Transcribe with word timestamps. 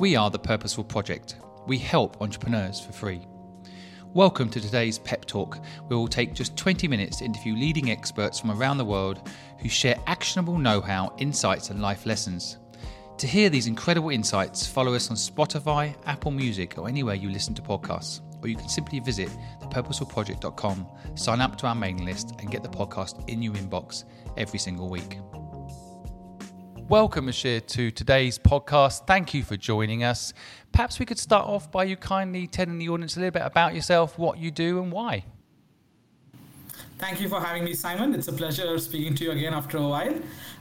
We 0.00 0.16
are 0.16 0.30
the 0.30 0.38
Purposeful 0.38 0.84
Project. 0.84 1.36
We 1.66 1.76
help 1.76 2.22
entrepreneurs 2.22 2.80
for 2.80 2.90
free. 2.90 3.26
Welcome 4.14 4.48
to 4.48 4.58
today's 4.58 4.98
Pep 4.98 5.26
Talk, 5.26 5.58
we'll 5.90 6.08
take 6.08 6.32
just 6.32 6.56
20 6.56 6.88
minutes 6.88 7.18
to 7.18 7.26
interview 7.26 7.52
leading 7.52 7.90
experts 7.90 8.40
from 8.40 8.50
around 8.50 8.78
the 8.78 8.84
world 8.86 9.28
who 9.58 9.68
share 9.68 10.00
actionable 10.06 10.56
know 10.56 10.80
how, 10.80 11.14
insights, 11.18 11.68
and 11.68 11.82
life 11.82 12.06
lessons. 12.06 12.56
To 13.18 13.26
hear 13.26 13.50
these 13.50 13.66
incredible 13.66 14.08
insights, 14.08 14.66
follow 14.66 14.94
us 14.94 15.10
on 15.10 15.18
Spotify, 15.18 15.94
Apple 16.06 16.30
Music, 16.30 16.78
or 16.78 16.88
anywhere 16.88 17.14
you 17.14 17.28
listen 17.28 17.52
to 17.56 17.60
podcasts. 17.60 18.22
Or 18.42 18.48
you 18.48 18.56
can 18.56 18.70
simply 18.70 19.00
visit 19.00 19.28
thepurposefulproject.com, 19.64 20.86
sign 21.14 21.42
up 21.42 21.58
to 21.58 21.66
our 21.66 21.74
mailing 21.74 22.06
list, 22.06 22.36
and 22.38 22.50
get 22.50 22.62
the 22.62 22.70
podcast 22.70 23.28
in 23.28 23.42
your 23.42 23.52
inbox 23.52 24.04
every 24.38 24.58
single 24.58 24.88
week. 24.88 25.18
Welcome, 26.90 27.28
Ashir, 27.28 27.60
to 27.60 27.92
today's 27.92 28.36
podcast. 28.36 29.06
Thank 29.06 29.32
you 29.32 29.44
for 29.44 29.56
joining 29.56 30.02
us. 30.02 30.32
Perhaps 30.72 30.98
we 30.98 31.06
could 31.06 31.20
start 31.20 31.46
off 31.46 31.70
by 31.70 31.84
you 31.84 31.94
kindly 31.94 32.48
telling 32.48 32.78
the 32.78 32.88
audience 32.88 33.16
a 33.16 33.20
little 33.20 33.30
bit 33.30 33.42
about 33.42 33.76
yourself, 33.76 34.18
what 34.18 34.38
you 34.38 34.50
do, 34.50 34.82
and 34.82 34.90
why. 34.90 35.24
Thank 37.00 37.18
you 37.22 37.30
for 37.30 37.40
having 37.40 37.64
me, 37.64 37.72
Simon. 37.72 38.14
It's 38.14 38.28
a 38.28 38.32
pleasure 38.32 38.78
speaking 38.78 39.14
to 39.14 39.24
you 39.24 39.30
again 39.30 39.54
after 39.54 39.78
a 39.78 39.88
while. 39.88 40.14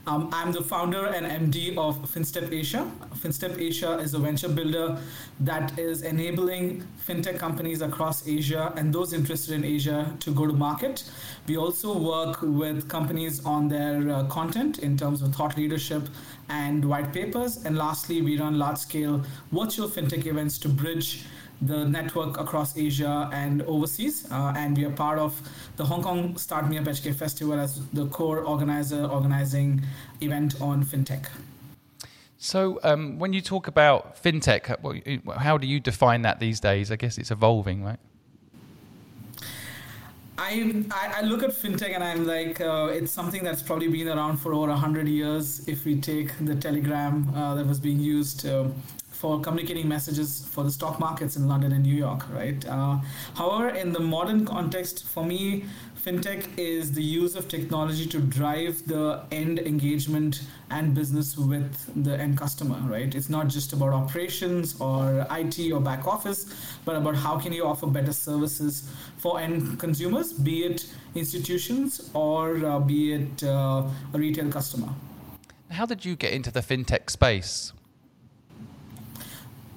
Um, 0.07 0.29
I'm 0.31 0.53
the 0.53 0.61
founder 0.61 1.07
and 1.07 1.25
MD 1.53 1.77
of 1.77 1.97
FinStep 2.13 2.53
Asia. 2.53 2.89
FinStep 3.15 3.59
Asia 3.59 3.97
is 3.97 4.13
a 4.13 4.19
venture 4.19 4.47
builder 4.47 4.97
that 5.41 5.77
is 5.77 6.03
enabling 6.03 6.87
fintech 7.05 7.37
companies 7.37 7.81
across 7.81 8.25
Asia 8.25 8.71
and 8.77 8.93
those 8.93 9.11
interested 9.11 9.53
in 9.53 9.65
Asia 9.65 10.15
to 10.21 10.31
go 10.31 10.47
to 10.47 10.53
market. 10.53 11.03
We 11.45 11.57
also 11.57 11.97
work 11.97 12.41
with 12.41 12.87
companies 12.87 13.45
on 13.45 13.67
their 13.67 14.09
uh, 14.09 14.23
content 14.27 14.79
in 14.79 14.95
terms 14.95 15.21
of 15.21 15.35
thought 15.35 15.57
leadership 15.57 16.07
and 16.47 16.85
white 16.85 17.11
papers. 17.11 17.65
And 17.65 17.77
lastly, 17.77 18.21
we 18.21 18.39
run 18.39 18.57
large 18.57 18.77
scale 18.77 19.25
virtual 19.51 19.89
fintech 19.89 20.25
events 20.25 20.57
to 20.59 20.69
bridge 20.69 21.25
the 21.61 21.85
network 21.85 22.39
across 22.39 22.77
Asia 22.77 23.29
and 23.33 23.61
overseas. 23.63 24.27
Uh, 24.31 24.53
and 24.55 24.77
we 24.77 24.85
are 24.85 24.91
part 24.91 25.19
of 25.19 25.39
the 25.75 25.85
Hong 25.85 26.01
Kong 26.01 26.37
Start 26.37 26.69
Me 26.69 26.77
Up 26.77 26.85
HK 26.85 27.15
Festival 27.15 27.59
as 27.59 27.85
the 27.89 28.05
core 28.07 28.39
organizer 28.39 29.05
organizing 29.05 29.81
event 30.21 30.61
on 30.61 30.83
fintech. 30.83 31.25
So, 32.37 32.79
um, 32.83 33.19
when 33.19 33.33
you 33.33 33.41
talk 33.41 33.67
about 33.67 34.23
fintech, 34.23 34.63
how 35.37 35.57
do 35.57 35.67
you 35.67 35.81
define 35.81 36.21
that 36.21 36.39
these 36.39 36.61
days? 36.61 36.89
I 36.89 36.95
guess 36.95 37.17
it's 37.17 37.31
evolving, 37.31 37.83
right? 37.83 37.99
I, 40.39 40.83
I 41.17 41.21
look 41.21 41.43
at 41.43 41.51
fintech 41.51 41.93
and 41.93 42.03
I'm 42.03 42.25
like, 42.25 42.61
uh, 42.61 42.89
it's 42.91 43.11
something 43.11 43.43
that's 43.43 43.61
probably 43.61 43.89
been 43.89 44.07
around 44.07 44.37
for 44.37 44.53
over 44.53 44.67
100 44.67 45.07
years. 45.07 45.67
If 45.67 45.83
we 45.85 45.99
take 45.99 46.31
the 46.39 46.55
telegram 46.55 47.29
uh, 47.35 47.55
that 47.55 47.67
was 47.67 47.79
being 47.79 47.99
used 47.99 48.47
uh, 48.47 48.69
for 49.09 49.41
communicating 49.41 49.85
messages 49.87 50.45
for 50.45 50.63
the 50.63 50.71
stock 50.71 50.97
markets 50.97 51.35
in 51.35 51.49
London 51.49 51.73
and 51.73 51.83
New 51.83 51.93
York, 51.93 52.23
right? 52.33 52.65
Uh, 52.65 52.99
however, 53.35 53.69
in 53.69 53.91
the 53.91 53.99
modern 53.99 54.45
context, 54.45 55.05
for 55.05 55.25
me, 55.25 55.65
fintech 56.03 56.45
is 56.57 56.93
the 56.93 57.03
use 57.03 57.35
of 57.35 57.47
technology 57.47 58.05
to 58.05 58.19
drive 58.19 58.87
the 58.87 59.21
end 59.31 59.59
engagement 59.59 60.43
and 60.69 60.93
business 60.93 61.37
with 61.37 61.73
the 62.03 62.17
end 62.17 62.37
customer, 62.37 62.79
right? 62.89 63.13
It's 63.13 63.29
not 63.29 63.47
just 63.47 63.73
about 63.73 63.89
operations 63.93 64.79
or 64.79 65.25
IT 65.31 65.71
or 65.71 65.79
back 65.81 66.07
office, 66.07 66.53
but 66.85 66.95
about 66.95 67.15
how 67.15 67.37
can 67.37 67.51
you 67.51 67.65
offer 67.65 67.87
better 67.87 68.13
services 68.13 68.89
for 69.17 69.39
end 69.39 69.79
consumers, 69.79 70.31
be 70.31 70.63
it 70.63 70.89
institutions 71.15 72.09
or 72.13 72.65
uh, 72.65 72.79
be 72.79 73.13
it 73.13 73.43
uh, 73.43 73.83
a 74.13 74.17
retail 74.17 74.49
customer. 74.49 74.89
How 75.71 75.85
did 75.85 76.05
you 76.05 76.15
get 76.15 76.33
into 76.33 76.51
the 76.51 76.61
fintech 76.61 77.09
space? 77.09 77.73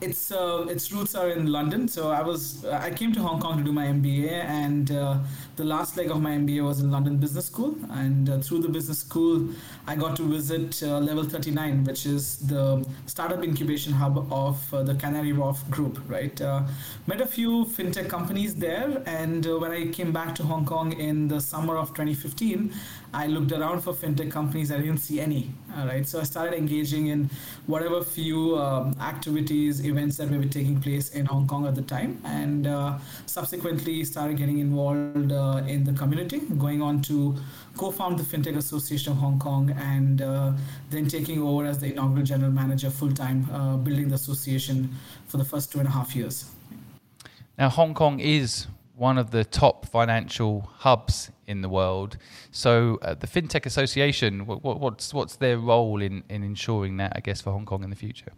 Its 0.03 0.33
uh, 0.33 0.67
its 0.69 0.91
roots 0.93 1.15
are 1.15 1.29
in 1.31 1.47
London. 1.47 1.87
So 1.89 2.11
I 2.11 2.23
was 2.23 2.65
I 2.65 2.91
came 2.91 3.13
to 3.13 3.21
Hong 3.21 3.41
Kong 3.41 3.59
to 3.59 3.65
do 3.65 3.73
my 3.73 3.87
MBA, 3.87 4.31
and 4.31 4.91
uh, 4.91 5.19
the 5.57 5.65
last 5.65 5.97
leg 5.97 6.11
of 6.11 6.21
my 6.21 6.33
MBA 6.33 6.65
was 6.65 6.81
in 6.81 6.91
London 6.91 7.17
Business 7.17 7.47
School. 7.47 7.77
And 7.91 8.29
uh, 8.29 8.39
through 8.39 8.63
the 8.63 8.69
business 8.69 8.99
school, 8.99 9.49
I 9.87 9.95
got 9.95 10.17
to 10.17 10.23
visit 10.23 10.83
uh, 10.83 10.99
Level 10.99 11.25
39, 11.25 11.85
which 11.85 12.07
is 12.07 12.39
the 12.49 12.85
startup 13.07 13.45
incubation 13.45 13.93
hub 13.93 14.33
of 14.33 14.75
uh, 14.75 14.83
the 14.83 14.95
Canary 14.97 15.33
Wharf 15.33 15.69
Group. 15.71 16.01
Right, 16.09 16.41
uh, 16.41 16.63
met 17.07 17.21
a 17.21 17.27
few 17.27 17.65
fintech 17.65 18.09
companies 18.09 18.55
there, 18.55 19.03
and 19.07 19.45
when 19.61 19.71
I 19.71 19.87
came 19.89 20.13
back 20.13 20.35
to 20.37 20.43
Hong 20.43 20.67
Kong 20.67 20.93
in 20.93 21.29
the 21.29 21.41
summer 21.41 21.77
of 21.77 21.89
2015, 21.91 22.73
I 23.15 23.27
looked 23.27 23.53
around 23.53 23.83
for 23.83 23.93
fintech 23.93 24.31
companies. 24.31 24.73
I 24.73 24.79
didn't 24.79 24.99
see 24.99 25.21
any. 25.21 25.51
All 25.77 25.87
right, 25.87 26.07
so 26.07 26.21
I 26.21 26.25
started 26.25 26.55
engaging 26.57 27.09
in 27.09 27.31
whatever 27.67 28.03
few 28.03 28.59
um, 28.59 28.97
activities, 29.01 29.81
events 29.93 30.17
that 30.19 30.29
were 30.31 30.45
taking 30.59 30.81
place 30.81 31.07
in 31.19 31.25
Hong 31.27 31.47
Kong 31.47 31.67
at 31.67 31.75
the 31.75 31.87
time, 31.97 32.21
and 32.25 32.67
uh, 32.67 32.99
subsequently 33.27 33.97
started 34.05 34.37
getting 34.37 34.59
involved 34.59 35.33
uh, 35.33 35.63
in 35.75 35.85
the 35.85 35.93
community, 35.93 36.41
going 36.67 36.81
on 36.89 37.01
to 37.03 37.37
co-found 37.77 38.19
the 38.19 38.27
FinTech 38.31 38.57
Association 38.57 39.13
of 39.13 39.19
Hong 39.19 39.39
Kong, 39.39 39.71
and 39.95 40.23
uh, 40.23 40.53
then 40.91 41.07
taking 41.07 41.41
over 41.43 41.67
as 41.67 41.79
the 41.79 41.89
inaugural 41.93 42.25
general 42.25 42.51
manager 42.51 42.91
full 42.91 43.13
time, 43.13 43.49
uh, 43.53 43.77
building 43.77 44.09
the 44.09 44.17
association 44.17 44.77
for 45.27 45.37
the 45.37 45.45
first 45.45 45.71
two 45.73 45.79
and 45.79 45.89
a 45.89 45.93
half 45.99 46.17
years. 46.17 46.37
Now, 47.59 47.69
Hong 47.69 47.95
Kong 47.95 48.19
is 48.19 48.67
one 48.97 49.19
of 49.19 49.31
the 49.31 49.45
top 49.45 49.87
financial 49.87 50.71
hubs 50.79 51.31
in 51.47 51.63
the 51.63 51.69
world. 51.69 52.17
So, 52.51 52.99
uh, 53.03 53.15
the 53.15 53.27
FinTech 53.27 53.67
Association, 53.67 54.47
what, 54.47 54.63
what's 54.63 55.13
what's 55.13 55.37
their 55.37 55.59
role 55.59 56.01
in, 56.01 56.25
in 56.29 56.43
ensuring 56.43 56.97
that, 56.99 57.13
I 57.17 57.21
guess, 57.21 57.41
for 57.41 57.51
Hong 57.53 57.67
Kong 57.67 57.83
in 57.85 57.91
the 57.91 57.97
future? 57.97 58.33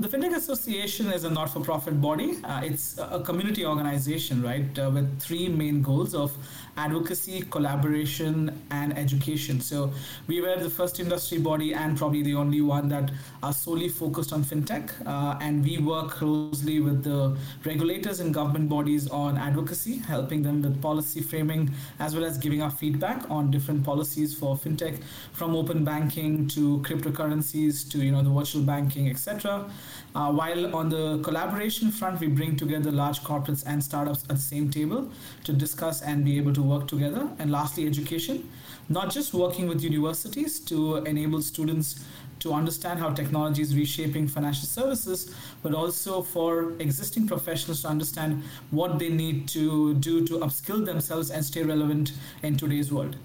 The 0.00 0.08
FinTech 0.08 0.34
Association 0.34 1.12
is 1.12 1.22
a 1.22 1.30
not 1.30 1.50
for 1.50 1.60
profit 1.60 2.00
body. 2.00 2.38
Uh, 2.42 2.62
it's 2.64 2.98
a 2.98 3.22
community 3.24 3.64
organization, 3.64 4.42
right, 4.42 4.76
uh, 4.76 4.90
with 4.92 5.20
three 5.20 5.46
main 5.46 5.82
goals 5.82 6.16
of 6.16 6.36
advocacy, 6.76 7.42
collaboration, 7.42 8.60
and 8.72 8.98
education. 8.98 9.60
So 9.60 9.92
we 10.26 10.40
were 10.40 10.56
the 10.56 10.68
first 10.68 10.98
industry 10.98 11.38
body 11.38 11.74
and 11.74 11.96
probably 11.96 12.22
the 12.22 12.34
only 12.34 12.60
one 12.60 12.88
that 12.88 13.12
are 13.44 13.52
solely 13.52 13.88
focused 13.88 14.32
on 14.32 14.42
fintech. 14.42 14.90
Uh, 15.06 15.38
and 15.40 15.62
we 15.62 15.78
work 15.78 16.10
closely 16.10 16.80
with 16.80 17.04
the 17.04 17.36
regulators 17.64 18.18
and 18.18 18.34
government 18.34 18.68
bodies 18.68 19.08
on 19.08 19.38
advocacy, 19.38 19.98
helping 19.98 20.42
them 20.42 20.60
with 20.60 20.82
policy 20.82 21.20
framing, 21.20 21.70
as 22.00 22.16
well 22.16 22.24
as 22.24 22.36
giving 22.36 22.62
our 22.62 22.70
feedback 22.70 23.30
on 23.30 23.48
different 23.48 23.84
policies 23.84 24.34
for 24.34 24.56
fintech, 24.56 25.00
from 25.32 25.54
open 25.54 25.84
banking 25.84 26.48
to 26.48 26.80
cryptocurrencies 26.80 27.88
to 27.92 27.98
you 27.98 28.10
know 28.10 28.24
the 28.24 28.30
virtual 28.30 28.62
banking, 28.62 29.08
etc. 29.08 29.70
Uh, 30.14 30.30
while 30.32 30.76
on 30.76 30.88
the 30.88 31.18
collaboration 31.24 31.90
front, 31.90 32.20
we 32.20 32.28
bring 32.28 32.56
together 32.56 32.92
large 32.92 33.20
corporates 33.20 33.64
and 33.66 33.82
startups 33.82 34.22
at 34.24 34.36
the 34.36 34.42
same 34.42 34.70
table 34.70 35.10
to 35.42 35.52
discuss 35.52 36.02
and 36.02 36.24
be 36.24 36.36
able 36.36 36.52
to 36.52 36.62
work 36.62 36.86
together. 36.86 37.28
And 37.38 37.50
lastly, 37.50 37.86
education, 37.86 38.48
not 38.88 39.10
just 39.10 39.34
working 39.34 39.66
with 39.66 39.82
universities 39.82 40.60
to 40.60 40.96
enable 40.98 41.42
students 41.42 42.04
to 42.40 42.52
understand 42.52 43.00
how 43.00 43.10
technology 43.10 43.62
is 43.62 43.74
reshaping 43.74 44.28
financial 44.28 44.66
services, 44.66 45.34
but 45.62 45.74
also 45.74 46.22
for 46.22 46.74
existing 46.78 47.26
professionals 47.26 47.82
to 47.82 47.88
understand 47.88 48.42
what 48.70 48.98
they 48.98 49.08
need 49.08 49.48
to 49.48 49.94
do 49.94 50.26
to 50.26 50.38
upskill 50.38 50.84
themselves 50.84 51.30
and 51.30 51.44
stay 51.44 51.62
relevant 51.62 52.12
in 52.42 52.56
today's 52.56 52.92
world. 52.92 53.16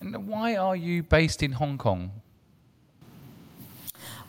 And 0.00 0.26
why 0.26 0.56
are 0.56 0.76
you 0.76 1.02
based 1.02 1.42
in 1.42 1.52
Hong 1.52 1.78
Kong? 1.78 2.10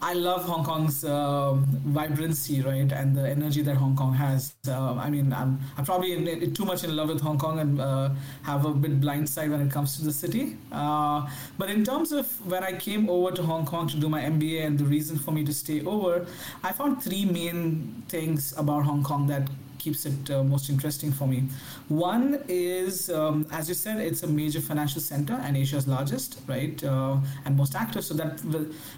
I 0.04 0.14
love 0.14 0.46
Hong 0.46 0.64
Kong's 0.64 1.06
uh, 1.06 1.54
vibrancy, 1.54 2.62
right, 2.62 2.92
and 2.92 3.16
the 3.16 3.30
energy 3.30 3.62
that 3.62 3.76
Hong 3.76 3.96
Kong 3.96 4.16
has. 4.16 4.56
Uh, 4.68 4.96
I 4.96 5.12
mean, 5.12 5.32
I'm, 5.32 5.60
I'm 5.78 5.86
probably 5.86 6.14
in, 6.14 6.28
in, 6.28 6.56
too 6.56 6.66
much 6.66 6.84
in 6.84 6.96
love 6.96 7.10
with 7.10 7.22
Hong 7.22 7.38
Kong 7.38 7.60
and 7.60 7.80
uh, 7.80 8.10
have 8.42 8.66
a 8.66 8.74
bit 8.74 9.00
blind 9.00 9.30
side 9.30 9.52
when 9.52 9.62
it 9.62 9.72
comes 9.72 9.98
to 9.98 10.04
the 10.04 10.12
city. 10.12 10.58
Uh, 10.72 11.30
but 11.60 11.70
in 11.70 11.84
terms 11.84 12.12
of 12.12 12.26
when 12.50 12.64
I 12.64 12.74
came 12.74 13.12
over 13.12 13.32
to 13.32 13.44
Hong 13.44 13.64
Kong 13.64 13.88
to 13.90 13.98
do 13.98 14.10
my 14.10 14.22
MBA 14.24 14.66
and 14.66 14.80
the 14.80 14.86
reason 14.86 15.20
for 15.20 15.32
me 15.32 15.44
to 15.44 15.54
stay 15.54 15.86
over, 15.86 16.26
I 16.64 16.72
found 16.72 17.04
three 17.04 17.26
main 17.26 18.02
things 18.10 18.58
about 18.58 18.86
Hong 18.86 19.04
Kong 19.04 19.28
that 19.28 19.48
keeps 19.82 20.06
it 20.06 20.30
uh, 20.30 20.44
most 20.44 20.70
interesting 20.70 21.12
for 21.12 21.28
me. 21.28 21.44
One 21.90 22.40
is, 22.48 23.10
um, 23.10 23.48
as 23.52 23.68
you 23.68 23.76
said, 23.76 23.98
it's 23.98 24.24
a 24.24 24.28
major 24.28 24.62
financial 24.62 25.02
center 25.02 25.34
and 25.34 25.58
Asia's 25.58 25.88
largest, 25.88 26.40
right, 26.48 26.82
uh, 26.84 27.18
and 27.46 27.58
most 27.58 27.76
active. 27.76 28.04
So 28.06 28.14
that, 28.14 28.34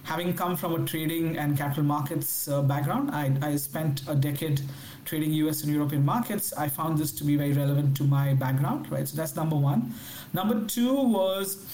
having 0.04 0.34
come 0.34 0.58
from 0.58 0.72
a 0.76 0.86
trading 0.86 1.38
and 1.38 1.58
capital 1.58 1.84
markets 1.84 2.48
uh, 2.48 2.62
background, 2.62 3.12
I, 3.12 3.26
I 3.42 3.56
spent 3.56 4.04
a 4.08 4.16
decade 4.16 4.62
trading 5.06 5.32
US 5.34 5.64
and 5.64 5.74
European 5.74 6.04
markets. 6.06 6.54
I 6.54 6.68
found 6.68 6.98
this 6.98 7.12
to 7.14 7.24
be 7.24 7.36
very 7.36 7.54
relevant 7.54 7.96
to 7.98 8.04
my 8.04 8.34
background, 8.34 8.92
right? 8.92 9.08
So 9.08 9.16
that's 9.16 9.36
number 9.36 9.56
one. 9.56 9.94
Number 10.34 10.66
two 10.68 10.94
was 10.94 11.66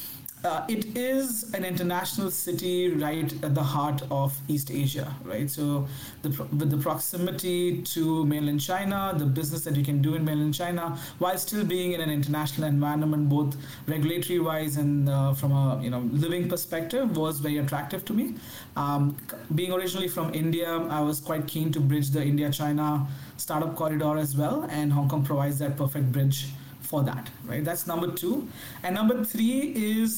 uh, 0.44 0.66
it 0.70 0.98
is 0.98 1.54
an 1.54 1.66
international 1.66 2.32
city 2.32 2.94
right 2.94 3.32
at 3.44 3.54
the 3.54 3.64
heart 3.64 4.02
of 4.10 4.38
East 4.48 4.72
Asia, 4.72 5.14
right? 5.24 5.50
So, 5.50 5.88
the, 6.22 6.30
with 6.30 6.72
the 6.72 6.78
proximity 6.78 7.82
to 7.82 8.26
mainland 8.26 8.62
China, 8.62 9.14
the 9.18 9.26
business 9.26 9.66
that 9.66 9.76
you 9.76 9.84
can 9.84 10.02
do 10.02 10.16
in 10.16 10.24
mainland 10.24 10.54
China, 10.54 10.98
while 11.18 11.38
still 11.38 11.66
being 11.66 11.92
in 11.92 12.00
an 12.00 12.10
international 12.10 12.68
environment, 12.68 13.28
both 13.28 13.58
regulatory 13.88 14.40
wise 14.40 14.78
and 14.78 15.10
uh, 15.10 15.34
from 15.34 15.52
a 15.52 15.82
you 15.84 15.90
know 15.90 16.00
living 16.12 16.48
perspective, 16.48 17.18
was 17.18 17.40
very 17.40 17.58
attractive 17.58 18.06
to 18.06 18.14
me. 18.14 18.36
Um, 18.78 19.18
being 19.56 19.74
originally 19.74 20.08
from 20.08 20.34
India, 20.34 20.70
I 20.70 21.02
was 21.02 21.20
quite 21.20 21.48
keen 21.48 21.72
to 21.74 21.82
bridge 21.82 22.12
the 22.12 22.24
India-China 22.24 23.08
startup 23.36 23.76
corridor 23.76 24.18
as 24.18 24.38
well, 24.38 24.68
and 24.70 24.94
Hong 24.94 25.10
Kong 25.10 25.26
provides 25.26 25.60
that 25.60 25.76
perfect 25.76 26.12
bridge 26.14 26.48
for 26.90 27.04
that, 27.04 27.30
right? 27.46 27.64
That's 27.64 27.86
number 27.88 28.12
two, 28.12 28.48
and 28.84 28.96
number 28.96 29.24
three 29.24 29.60
is 30.00 30.10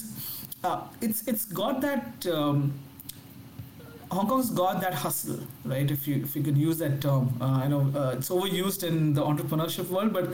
uh, 0.63 0.87
it's 1.01 1.27
it's 1.27 1.45
got 1.45 1.81
that. 1.81 2.25
Um, 2.27 2.73
Hong 4.11 4.27
Kong's 4.27 4.49
got 4.49 4.81
that 4.81 4.93
hustle, 4.93 5.39
right? 5.63 5.89
If 5.89 6.05
you 6.05 6.15
if 6.21 6.35
you 6.35 6.43
could 6.43 6.57
use 6.57 6.77
that 6.79 6.99
term, 7.03 7.29
uh, 7.39 7.45
I 7.63 7.67
know 7.69 7.79
uh, 7.95 8.15
it's 8.17 8.27
overused 8.27 8.83
in 8.87 9.13
the 9.13 9.21
entrepreneurship 9.23 9.87
world, 9.87 10.11
but 10.11 10.25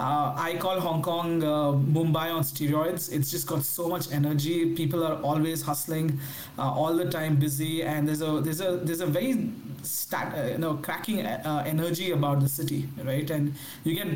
uh, 0.00 0.32
I 0.46 0.56
call 0.58 0.80
Hong 0.80 1.02
Kong 1.02 1.42
uh, 1.42 1.72
Mumbai 1.96 2.32
on 2.36 2.42
steroids. 2.52 3.12
It's 3.12 3.30
just 3.30 3.46
got 3.46 3.62
so 3.62 3.88
much 3.88 4.10
energy. 4.10 4.74
People 4.74 5.04
are 5.04 5.20
always 5.32 5.60
hustling, 5.60 6.18
uh, 6.58 6.62
all 6.62 6.96
the 6.96 7.10
time 7.10 7.36
busy, 7.36 7.82
and 7.82 8.08
there's 8.08 8.22
a 8.22 8.40
there's 8.40 8.62
a 8.62 8.78
there's 8.78 9.02
a 9.02 9.06
very 9.18 9.34
stat, 9.86 10.34
uh, 10.36 10.42
you 10.52 10.58
know 10.58 10.74
cracking 10.74 11.20
energy 11.20 12.10
about 12.10 12.40
the 12.40 12.48
city, 12.48 12.88
right? 13.04 13.28
And 13.30 13.54
you 13.84 13.94
get 13.94 14.08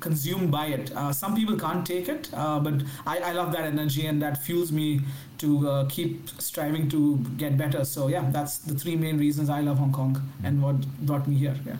consumed 0.00 0.50
by 0.50 0.66
it. 0.66 0.92
some 1.12 1.34
people 1.34 1.58
can't 1.58 1.86
take 1.86 2.08
it, 2.08 2.30
but 2.32 2.74
I, 3.06 3.18
I 3.18 3.32
love 3.32 3.52
that 3.52 3.64
energy, 3.64 4.06
and 4.06 4.20
that 4.22 4.42
fuels 4.42 4.72
me 4.72 5.00
to 5.42 5.68
uh, 5.68 5.84
keep 5.88 6.28
striving 6.40 6.88
to 6.88 7.18
get 7.36 7.58
better. 7.58 7.84
So 7.84 8.08
yeah, 8.08 8.28
that's 8.30 8.58
the 8.58 8.74
three 8.74 8.96
main 8.96 9.18
reasons 9.18 9.50
I 9.50 9.60
love 9.60 9.78
Hong 9.78 9.92
Kong 9.92 10.20
and 10.44 10.62
what 10.62 10.76
brought 11.04 11.26
me 11.26 11.36
here. 11.36 11.56
Yeah. 11.66 11.76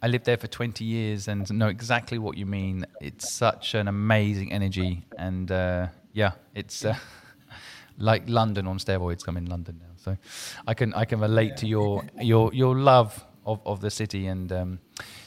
I 0.00 0.06
lived 0.06 0.26
there 0.26 0.36
for 0.36 0.46
20 0.46 0.84
years 0.84 1.28
and 1.28 1.50
know 1.52 1.68
exactly 1.68 2.18
what 2.18 2.36
you 2.36 2.46
mean. 2.46 2.84
It's 3.00 3.32
such 3.32 3.74
an 3.74 3.88
amazing 3.88 4.52
energy, 4.52 5.02
and 5.18 5.50
uh, 5.50 5.86
yeah, 6.12 6.32
it's 6.54 6.84
uh, 6.84 6.94
like 7.98 8.28
London 8.28 8.66
on 8.66 8.78
steroids. 8.78 9.26
I'm 9.26 9.38
in 9.38 9.46
London 9.46 9.80
now, 9.80 9.93
so 10.04 10.16
I 10.66 10.74
can 10.74 10.92
I 10.94 11.04
can 11.04 11.20
relate 11.20 11.56
to 11.58 11.66
your 11.66 12.04
your 12.20 12.52
your 12.52 12.76
love 12.76 13.24
of, 13.46 13.60
of 13.64 13.80
the 13.80 13.90
city 13.90 14.26
and. 14.26 14.52
Um, 14.52 14.78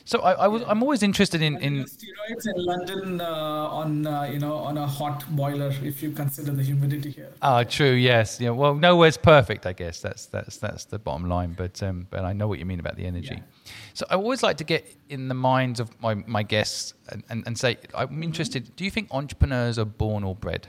so 0.05 0.19
I, 0.19 0.31
I 0.45 0.47
was 0.47 0.63
I'm 0.65 0.81
always 0.81 1.03
interested 1.03 1.41
in 1.41 1.57
in 1.57 1.83
steroids 1.83 2.47
in 2.47 2.63
London 2.63 3.19
uh, 3.19 3.81
on 3.81 4.07
uh, 4.07 4.23
you 4.23 4.39
know 4.39 4.55
on 4.55 4.77
a 4.77 4.87
hot 4.87 5.25
boiler 5.35 5.73
if 5.83 6.01
you 6.01 6.11
consider 6.11 6.53
the 6.53 6.63
humidity 6.63 7.11
here. 7.11 7.33
Ah, 7.41 7.63
true. 7.63 7.91
Yes. 7.91 8.39
Yeah. 8.39 8.51
Well, 8.51 8.73
nowhere's 8.73 9.17
perfect. 9.17 9.65
I 9.65 9.73
guess 9.73 9.99
that's 9.99 10.27
that's 10.27 10.57
that's 10.59 10.85
the 10.85 10.97
bottom 10.97 11.27
line. 11.27 11.55
But 11.57 11.83
um, 11.83 12.07
but 12.09 12.23
I 12.23 12.31
know 12.31 12.47
what 12.47 12.57
you 12.57 12.65
mean 12.65 12.79
about 12.79 12.95
the 12.95 13.05
energy. 13.05 13.35
Yeah. 13.35 13.71
So 13.95 14.05
I 14.09 14.15
always 14.15 14.43
like 14.43 14.55
to 14.57 14.63
get 14.63 14.95
in 15.09 15.27
the 15.27 15.35
minds 15.35 15.81
of 15.81 15.89
my 16.01 16.13
my 16.13 16.43
guests 16.43 16.93
and, 17.09 17.23
and, 17.29 17.43
and 17.45 17.57
say 17.57 17.75
I'm 17.93 18.23
interested. 18.23 18.73
Do 18.77 18.85
you 18.85 18.91
think 18.91 19.09
entrepreneurs 19.11 19.77
are 19.77 19.91
born 20.03 20.23
or 20.23 20.35
bred? 20.35 20.67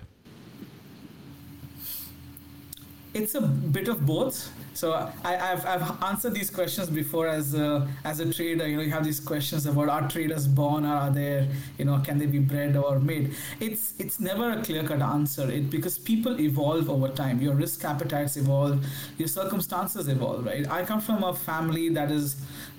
It's 3.14 3.34
a 3.34 3.40
bit 3.40 3.88
of 3.88 4.04
both. 4.04 4.50
So 4.74 4.92
I, 5.24 5.32
have 5.32 5.66
I've 5.66 6.02
answered 6.04 6.34
these 6.34 6.50
questions 6.50 6.88
before 6.88 7.26
as 7.26 7.54
a, 7.54 7.88
as 8.04 8.20
a 8.20 8.32
trader. 8.32 8.68
You 8.68 8.76
know, 8.76 8.82
you 8.82 8.92
have 8.92 9.04
these 9.04 9.18
questions 9.18 9.66
about 9.66 9.88
are 9.88 10.08
traders 10.08 10.46
born 10.46 10.84
or 10.84 10.94
are 10.94 11.10
they, 11.10 11.48
you 11.78 11.84
know, 11.84 11.98
can 11.98 12.18
they 12.18 12.26
be 12.26 12.38
bred 12.38 12.76
or 12.76 13.00
made? 13.00 13.34
It's 13.58 13.94
it's 13.98 14.20
never 14.20 14.52
a 14.52 14.62
clear 14.62 14.84
cut 14.84 15.02
answer. 15.02 15.50
It 15.50 15.68
because 15.68 15.98
people 15.98 16.38
evolve 16.38 16.88
over 16.88 17.08
time. 17.08 17.40
Your 17.40 17.54
risk 17.54 17.84
appetites 17.84 18.36
evolve, 18.36 18.84
your 19.16 19.28
circumstances 19.28 20.06
evolve. 20.06 20.46
Right. 20.46 20.70
I 20.70 20.84
come 20.84 21.00
from 21.00 21.24
a 21.24 21.34
family 21.34 21.88
that 21.88 22.12
is 22.12 22.36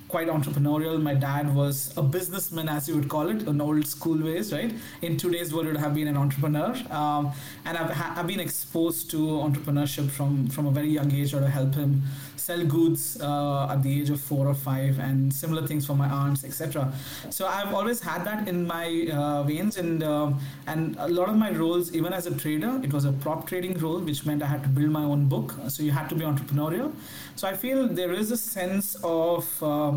quite 0.09 0.27
entrepreneurial. 0.27 1.01
My 1.01 1.13
dad 1.13 1.55
was 1.55 1.93
a 1.95 2.01
businessman, 2.01 2.67
as 2.67 2.89
you 2.89 2.95
would 2.95 3.07
call 3.07 3.29
it, 3.29 3.43
in 3.43 3.61
old 3.61 3.87
school 3.87 4.17
ways, 4.17 4.51
right? 4.51 4.73
In 5.03 5.17
today's 5.17 5.53
world, 5.53 5.67
would 5.67 5.77
have 5.77 5.93
been 5.93 6.07
an 6.07 6.17
entrepreneur. 6.17 6.75
Um, 6.89 7.31
and 7.63 7.77
I've, 7.77 7.91
ha- 7.91 8.13
I've 8.17 8.27
been 8.27 8.39
exposed 8.39 9.11
to 9.11 9.17
entrepreneurship 9.17 10.09
from, 10.09 10.47
from 10.47 10.65
a 10.65 10.71
very 10.71 10.89
young 10.89 11.11
age 11.13 11.33
or 11.33 11.41
to 11.41 11.49
help 11.49 11.75
him 11.75 12.01
sell 12.35 12.65
goods 12.65 13.21
uh, 13.21 13.67
at 13.69 13.83
the 13.83 14.01
age 14.01 14.09
of 14.09 14.19
four 14.19 14.47
or 14.47 14.55
five 14.55 14.97
and 14.97 15.31
similar 15.31 15.67
things 15.67 15.85
for 15.85 15.95
my 15.95 16.07
aunts, 16.07 16.43
etc. 16.43 16.91
So 17.29 17.45
I've 17.45 17.73
always 17.73 18.01
had 18.01 18.25
that 18.25 18.47
in 18.47 18.65
my 18.65 19.07
uh, 19.13 19.43
veins. 19.43 19.77
And, 19.77 20.01
uh, 20.01 20.31
and 20.65 20.95
a 20.97 21.07
lot 21.07 21.29
of 21.29 21.35
my 21.35 21.51
roles, 21.51 21.93
even 21.93 22.11
as 22.13 22.25
a 22.25 22.35
trader, 22.35 22.79
it 22.83 22.91
was 22.91 23.05
a 23.05 23.11
prop 23.11 23.45
trading 23.45 23.77
role, 23.77 23.99
which 23.99 24.25
meant 24.25 24.41
I 24.41 24.47
had 24.47 24.63
to 24.63 24.69
build 24.69 24.89
my 24.89 25.03
own 25.03 25.27
book. 25.27 25.53
So 25.67 25.83
you 25.83 25.91
had 25.91 26.09
to 26.09 26.15
be 26.15 26.21
entrepreneurial. 26.21 26.91
So 27.35 27.47
I 27.47 27.55
feel 27.55 27.87
there 27.87 28.13
is 28.13 28.31
a 28.31 28.37
sense 28.37 28.97
of 29.03 29.45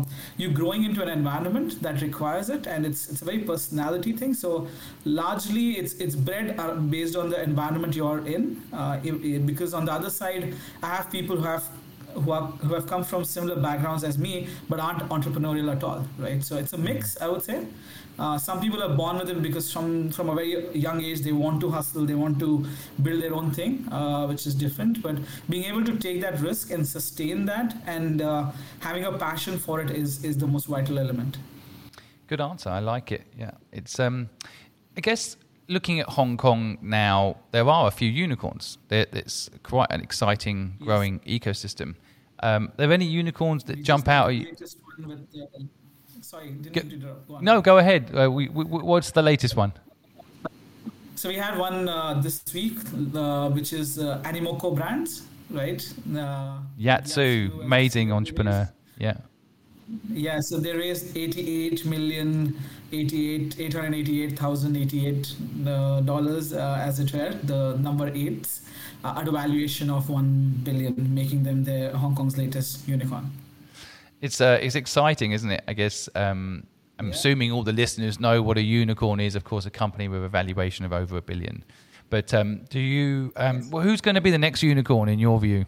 uh, 0.03 0.09
you 0.37 0.49
growing 0.51 0.83
into 0.83 1.01
an 1.01 1.09
environment 1.09 1.81
that 1.81 2.01
requires 2.01 2.49
it, 2.49 2.67
and 2.67 2.85
it's 2.85 3.09
it's 3.09 3.21
a 3.21 3.25
very 3.25 3.39
personality 3.39 4.13
thing. 4.13 4.33
So 4.33 4.67
largely, 5.05 5.71
it's 5.77 5.93
it's 5.93 6.15
bred 6.15 6.59
uh, 6.59 6.75
based 6.75 7.15
on 7.15 7.29
the 7.29 7.41
environment 7.41 7.95
you're 7.95 8.25
in. 8.25 8.61
Uh, 8.71 8.97
because 9.45 9.73
on 9.73 9.85
the 9.85 9.93
other 9.93 10.09
side, 10.09 10.53
I 10.81 10.87
have 10.87 11.11
people 11.11 11.37
who 11.37 11.43
have 11.43 11.63
who, 12.13 12.31
are, 12.31 12.47
who 12.47 12.73
have 12.73 12.87
come 12.87 13.03
from 13.03 13.23
similar 13.23 13.55
backgrounds 13.55 14.03
as 14.03 14.17
me 14.17 14.47
but 14.69 14.79
aren't 14.79 14.99
entrepreneurial 15.09 15.75
at 15.75 15.83
all 15.83 16.05
right? 16.17 16.43
So 16.43 16.57
it's 16.57 16.73
a 16.73 16.77
mix 16.77 17.17
i 17.21 17.27
would 17.27 17.43
say. 17.43 17.65
Uh, 18.19 18.37
some 18.37 18.61
people 18.61 18.81
are 18.83 18.95
born 18.95 19.17
with 19.17 19.29
it 19.29 19.41
because 19.41 19.73
from 19.73 20.11
from 20.11 20.29
a 20.29 20.35
very 20.35 20.69
young 20.77 21.01
age 21.01 21.21
they 21.21 21.31
want 21.31 21.59
to 21.59 21.69
hustle 21.71 22.05
they 22.05 22.13
want 22.13 22.37
to 22.37 22.63
build 23.01 23.23
their 23.23 23.33
own 23.33 23.49
thing 23.49 23.87
uh, 23.91 24.27
which 24.27 24.45
is 24.45 24.53
different. 24.53 25.01
But 25.01 25.17
being 25.49 25.63
able 25.65 25.83
to 25.85 25.95
take 25.97 26.21
that 26.21 26.39
risk 26.39 26.69
and 26.69 26.87
sustain 26.87 27.45
that 27.45 27.75
and 27.87 28.21
uh, 28.21 28.51
having 28.81 29.05
a 29.05 29.17
passion 29.17 29.57
for 29.57 29.81
it 29.81 29.89
is 29.89 30.23
is 30.23 30.37
the 30.37 30.45
most 30.45 30.67
vital 30.67 30.99
element. 30.99 31.37
Good 32.27 32.39
answer. 32.39 32.69
I 32.69 32.79
like 32.79 33.11
it. 33.11 33.23
Yeah. 33.35 33.51
It's 33.71 33.99
um 33.99 34.29
i 34.95 35.01
guess 35.01 35.35
looking 35.67 35.99
at 35.99 36.09
Hong 36.09 36.37
Kong 36.37 36.77
now, 36.81 37.37
there 37.51 37.67
are 37.67 37.87
a 37.87 37.91
few 37.91 38.09
unicorns. 38.09 38.77
it's 38.89 39.49
quite 39.63 39.91
an 39.91 40.01
exciting, 40.01 40.75
growing 40.79 41.19
yes. 41.23 41.39
ecosystem. 41.39 41.95
Um, 42.43 42.73
are 42.77 42.87
there 42.87 42.91
any 42.91 43.05
unicorns 43.05 43.63
that 43.65 43.77
we 43.77 43.83
jump 43.83 44.07
out? 44.09 44.27
At 44.27 44.35
you? 44.35 44.47
With, 45.07 45.27
uh, 45.33 45.63
sorry, 46.21 46.49
didn't 46.51 46.99
go, 46.99 47.15
go 47.27 47.39
No, 47.39 47.61
go 47.61 47.77
ahead. 47.77 48.11
Uh, 48.13 48.29
we, 48.29 48.49
we, 48.49 48.65
what's 48.65 49.11
the 49.11 49.21
latest 49.21 49.55
one? 49.55 49.71
So 51.15 51.29
we 51.29 51.35
had 51.35 51.57
one 51.57 51.87
uh, 51.87 52.15
this 52.15 52.43
week, 52.53 52.79
uh, 53.15 53.49
which 53.49 53.71
is 53.71 53.97
uh, 53.97 54.21
Animoca 54.25 54.75
Brands, 54.75 55.23
right? 55.49 55.81
Uh, 56.13 56.57
Yat 56.77 57.07
Siu, 57.07 57.49
Yatsu 57.49 57.63
amazing 57.63 58.11
entrepreneur. 58.11 58.69
Yeah. 58.97 59.13
Yeah, 60.09 60.39
so 60.39 60.57
they 60.59 60.73
raised 60.73 61.15
88 61.17 61.85
million, 61.85 62.57
88, 62.91 63.59
888,088 63.59 65.35
uh, 65.65 66.01
dollars 66.01 66.53
uh, 66.53 66.77
as 66.79 66.99
it 66.99 67.13
were, 67.13 67.33
the 67.43 67.77
number 67.77 68.09
eight, 68.13 68.47
uh, 69.03 69.15
at 69.17 69.27
a 69.27 69.31
valuation 69.31 69.89
of 69.89 70.09
1 70.09 70.61
billion, 70.63 71.13
making 71.13 71.43
them 71.43 71.63
the 71.63 71.95
Hong 71.97 72.15
Kong's 72.15 72.37
latest 72.37 72.87
unicorn. 72.87 73.29
It's 74.21 74.39
uh, 74.39 74.57
it's 74.61 74.75
exciting, 74.75 75.33
isn't 75.33 75.51
it? 75.51 75.63
I 75.67 75.73
guess 75.73 76.07
um, 76.15 76.65
I'm 76.97 77.07
yeah. 77.07 77.13
assuming 77.13 77.51
all 77.51 77.63
the 77.63 77.73
listeners 77.73 78.21
know 78.21 78.41
what 78.41 78.57
a 78.57 78.61
unicorn 78.61 79.19
is. 79.19 79.35
Of 79.35 79.43
course, 79.43 79.65
a 79.65 79.69
company 79.69 80.07
with 80.07 80.23
a 80.23 80.29
valuation 80.29 80.85
of 80.85 80.93
over 80.93 81.17
a 81.17 81.21
billion. 81.21 81.65
But 82.09 82.33
um, 82.33 82.61
do 82.69 82.79
you? 82.79 83.33
Um, 83.35 83.69
well, 83.69 83.83
who's 83.83 83.99
going 83.99 84.15
to 84.15 84.21
be 84.21 84.31
the 84.31 84.37
next 84.37 84.63
unicorn 84.63 85.09
in 85.09 85.19
your 85.19 85.41
view? 85.41 85.65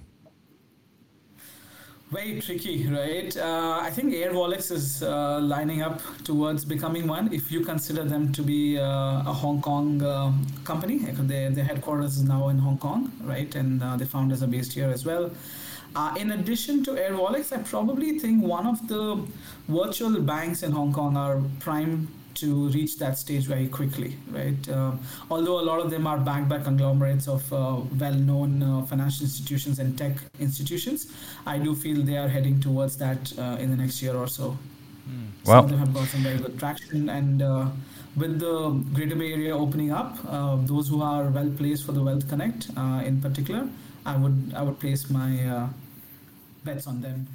Very 2.12 2.39
tricky, 2.39 2.88
right? 2.88 3.35
Uh, 3.35 3.79
I 3.81 3.89
think 3.89 4.13
Air 4.13 4.31
Airwallex 4.31 4.71
is 4.71 5.01
uh, 5.01 5.39
lining 5.39 5.81
up 5.81 6.01
towards 6.24 6.63
becoming 6.63 7.07
one. 7.07 7.33
If 7.33 7.51
you 7.51 7.62
consider 7.62 8.03
them 8.03 8.31
to 8.33 8.43
be 8.43 8.77
uh, 8.77 8.83
a 9.25 9.33
Hong 9.33 9.59
Kong 9.59 10.03
uh, 10.03 10.31
company, 10.63 11.00
their, 11.00 11.50
their 11.50 11.63
headquarters 11.63 12.17
is 12.17 12.24
now 12.24 12.50
in 12.50 12.59
Hong 12.59 12.77
Kong, 12.77 13.12
right? 13.24 13.53
And 13.55 13.81
uh, 13.81 13.97
the 13.97 14.05
founders 14.05 14.43
are 14.43 14.47
based 14.47 14.74
here 14.74 14.89
as 14.91 15.03
well. 15.03 15.31
Uh, 15.95 16.13
in 16.19 16.31
addition 16.31 16.83
to 16.83 16.95
Air 16.95 17.13
Airwallex, 17.13 17.51
I 17.51 17.63
probably 17.63 18.19
think 18.19 18.43
one 18.43 18.67
of 18.67 18.88
the 18.88 19.25
virtual 19.67 20.21
banks 20.21 20.62
in 20.62 20.74
Hong 20.74 20.93
Kong 20.93 21.17
are 21.17 21.41
prime 21.59 22.07
to 22.36 22.70
reach 22.70 22.98
that 23.00 23.18
stage 23.18 23.46
very 23.46 23.68
quickly, 23.68 24.18
right? 24.30 24.70
Uh, 24.70 24.92
although 25.30 25.60
a 25.60 25.65
lot 25.70 25.80
of 25.80 25.89
them 25.89 26.06
are 26.08 26.18
backed 26.18 26.50
by 26.50 26.60
conglomerates 26.60 27.27
of 27.27 27.51
uh, 27.54 27.82
well-known 28.00 28.62
uh, 28.62 28.82
financial 28.84 29.24
institutions 29.24 29.80
and 29.80 29.98
tech 29.98 30.18
institutions, 30.39 31.12
I 31.46 31.58
do 31.58 31.75
feel 31.75 32.01
they 32.01 32.18
are 32.18 32.27
heading 32.27 32.60
towards 32.60 32.98
that 32.98 33.34
uh, 33.38 33.58
in 33.60 33.72
the 33.72 33.77
next 33.77 34.01
year 34.01 34.15
or 34.15 34.27
so. 34.27 34.58
Mm. 35.10 35.46
Some 35.46 35.65
of 35.65 35.70
them 35.70 35.80
have 35.80 35.94
got 35.94 36.08
some 36.08 36.22
very 36.22 36.38
good 36.38 36.58
traction, 36.58 37.10
and 37.10 37.42
uh, 37.42 37.68
with 38.15 38.39
the 38.39 38.70
Greater 38.94 39.15
Bay 39.15 39.34
Area 39.34 39.56
opening 39.56 39.92
up, 39.92 40.18
uh, 40.27 40.58
those 40.58 40.88
who 40.88 41.01
are 41.01 41.25
well 41.25 41.51
placed 41.58 41.86
for 41.86 41.92
the 41.92 42.01
Wealth 42.01 42.27
Connect, 42.27 42.70
in 43.06 43.22
particular, 43.22 43.70
I 44.06 44.18
would 44.18 44.54
I 44.56 44.63
would 44.63 44.80
place 44.80 45.10
my 45.10 45.70
bets 46.63 46.88
on 46.88 47.01
them. 47.01 47.27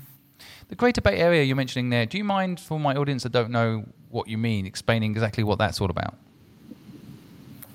The 0.69 0.75
Greater 0.75 1.01
Bay 1.01 1.19
Area 1.19 1.43
you're 1.43 1.57
mentioning 1.57 1.91
there, 1.91 2.07
do 2.07 2.19
you 2.19 2.25
mind 2.25 2.61
for 2.61 2.81
my 2.81 2.95
audience 2.95 3.23
that 3.23 3.33
don't 3.33 3.51
know 3.51 3.85
what 4.11 4.29
you 4.29 4.39
mean, 4.39 4.67
explaining 4.67 5.13
exactly 5.13 5.45
what 5.45 5.59
that's 5.59 5.81
all 5.81 5.91
about? 5.91 6.17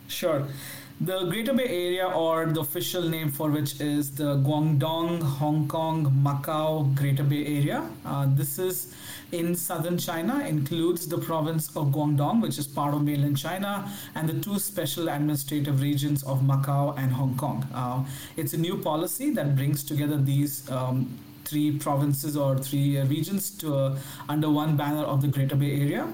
Sure. 0.07 0.47
The 1.01 1.25
Greater 1.25 1.53
Bay 1.53 1.67
Area, 1.67 2.07
or 2.07 2.45
the 2.45 2.61
official 2.61 3.01
name 3.01 3.29
for 3.29 3.49
which 3.49 3.81
is 3.81 4.15
the 4.15 4.37
Guangdong, 4.37 5.21
Hong 5.21 5.67
Kong, 5.67 6.05
Macau 6.23 6.95
Greater 6.95 7.23
Bay 7.23 7.45
Area. 7.45 7.89
Uh, 8.05 8.27
this 8.29 8.57
is 8.59 8.95
in 9.33 9.55
southern 9.55 9.97
China, 9.97 10.39
includes 10.47 11.05
the 11.07 11.17
province 11.17 11.67
of 11.75 11.87
Guangdong, 11.87 12.41
which 12.41 12.57
is 12.57 12.65
part 12.65 12.93
of 12.93 13.03
mainland 13.03 13.37
China, 13.37 13.91
and 14.15 14.29
the 14.29 14.39
two 14.39 14.57
special 14.57 15.09
administrative 15.09 15.81
regions 15.81 16.23
of 16.23 16.41
Macau 16.41 16.97
and 16.97 17.11
Hong 17.11 17.35
Kong. 17.35 17.67
Uh, 17.73 18.05
it's 18.37 18.53
a 18.53 18.57
new 18.57 18.77
policy 18.77 19.31
that 19.31 19.55
brings 19.57 19.83
together 19.83 20.15
these 20.15 20.69
um, 20.71 21.19
three 21.45 21.77
provinces 21.77 22.35
or 22.35 22.57
three 22.57 22.97
uh, 22.97 23.05
regions 23.05 23.49
to 23.51 23.75
uh, 23.75 23.97
under 24.27 24.49
one 24.49 24.75
banner 24.75 25.03
of 25.03 25.21
the 25.21 25.27
Greater 25.27 25.55
Bay 25.55 25.79
Area 25.81 26.07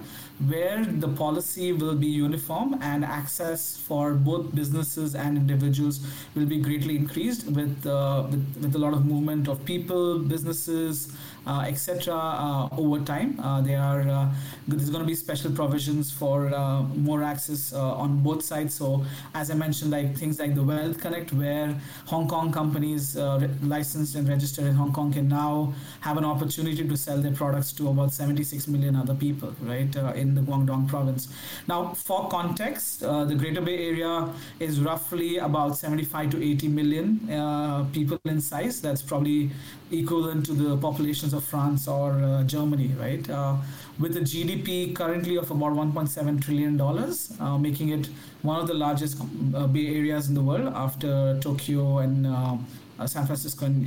where 0.47 0.83
the 0.85 1.07
policy 1.07 1.71
will 1.71 1.95
be 1.95 2.07
uniform 2.07 2.77
and 2.81 3.05
access 3.05 3.77
for 3.77 4.13
both 4.13 4.53
businesses 4.55 5.13
and 5.13 5.37
individuals 5.37 5.99
will 6.35 6.45
be 6.45 6.59
greatly 6.59 6.95
increased 6.95 7.45
with, 7.47 7.85
uh, 7.85 8.25
with, 8.29 8.57
with 8.61 8.75
a 8.75 8.77
lot 8.77 8.93
of 8.93 9.05
movement 9.05 9.47
of 9.47 9.63
people, 9.65 10.17
businesses, 10.17 11.15
etc. 11.47 12.13
Uh, 12.13 12.69
over 12.77 12.99
time. 13.03 13.39
Uh, 13.39 13.61
there 13.61 13.79
are 13.79 14.01
uh, 14.01 14.29
there's 14.67 14.89
going 14.89 15.01
to 15.01 15.07
be 15.07 15.15
special 15.15 15.51
provisions 15.51 16.11
for 16.11 16.53
uh, 16.53 16.83
more 16.95 17.23
access 17.23 17.73
on 17.73 18.21
both 18.21 18.43
sides. 18.43 18.73
So 18.75 19.03
as 19.33 19.49
I 19.49 19.55
mentioned, 19.55 19.91
like 19.91 20.15
things 20.15 20.39
like 20.39 20.55
the 20.55 20.63
Wealth 20.63 20.99
Connect, 20.99 21.33
where 21.33 21.75
Hong 22.07 22.27
Kong 22.27 22.51
companies 22.51 23.15
licensed 23.63 24.15
and 24.15 24.27
registered 24.27 24.65
in 24.65 24.73
Hong 24.75 24.93
Kong 24.93 25.11
can 25.11 25.27
now 25.27 25.73
have 26.01 26.17
an 26.17 26.25
opportunity 26.25 26.87
to 26.87 26.97
sell 26.97 27.17
their 27.17 27.33
products 27.33 27.73
to 27.73 27.89
about 27.89 28.13
76 28.13 28.67
million 28.67 28.95
other 28.95 29.15
people, 29.15 29.53
right, 29.61 29.95
in 30.15 30.35
the 30.35 30.41
Guangdong 30.41 30.87
province. 30.87 31.27
Now, 31.67 31.93
for 31.93 32.29
context, 32.29 33.01
the 33.01 33.35
Greater 33.37 33.61
Bay 33.61 33.87
Area 33.87 34.29
is 34.59 34.79
roughly 34.79 35.37
about 35.37 35.77
75 35.77 36.31
to 36.31 36.43
80 36.43 36.67
million 36.67 37.89
people 37.93 38.19
in 38.25 38.41
size. 38.41 38.81
That's 38.81 39.01
probably 39.01 39.51
equivalent 39.91 40.45
to 40.45 40.53
the 40.53 40.77
populations 40.77 41.33
of 41.33 41.43
France 41.43 41.87
or 41.87 42.11
uh, 42.13 42.43
Germany, 42.43 42.91
right? 42.99 43.29
Uh, 43.29 43.55
with 43.99 44.17
a 44.17 44.21
GDP 44.21 44.95
currently 44.95 45.35
of 45.37 45.51
about 45.51 45.73
1.7 45.73 46.41
trillion 46.43 46.77
dollars, 46.77 47.33
uh, 47.39 47.57
making 47.57 47.89
it 47.89 48.09
one 48.41 48.59
of 48.59 48.67
the 48.67 48.73
largest 48.73 49.21
uh, 49.53 49.67
Bay 49.67 49.95
areas 49.95 50.29
in 50.29 50.35
the 50.35 50.41
world 50.41 50.71
after 50.73 51.39
Tokyo 51.39 51.99
and 51.99 52.25
uh, 52.25 52.57
uh, 52.99 53.07
San 53.07 53.25
Francisco 53.25 53.65
and 53.65 53.85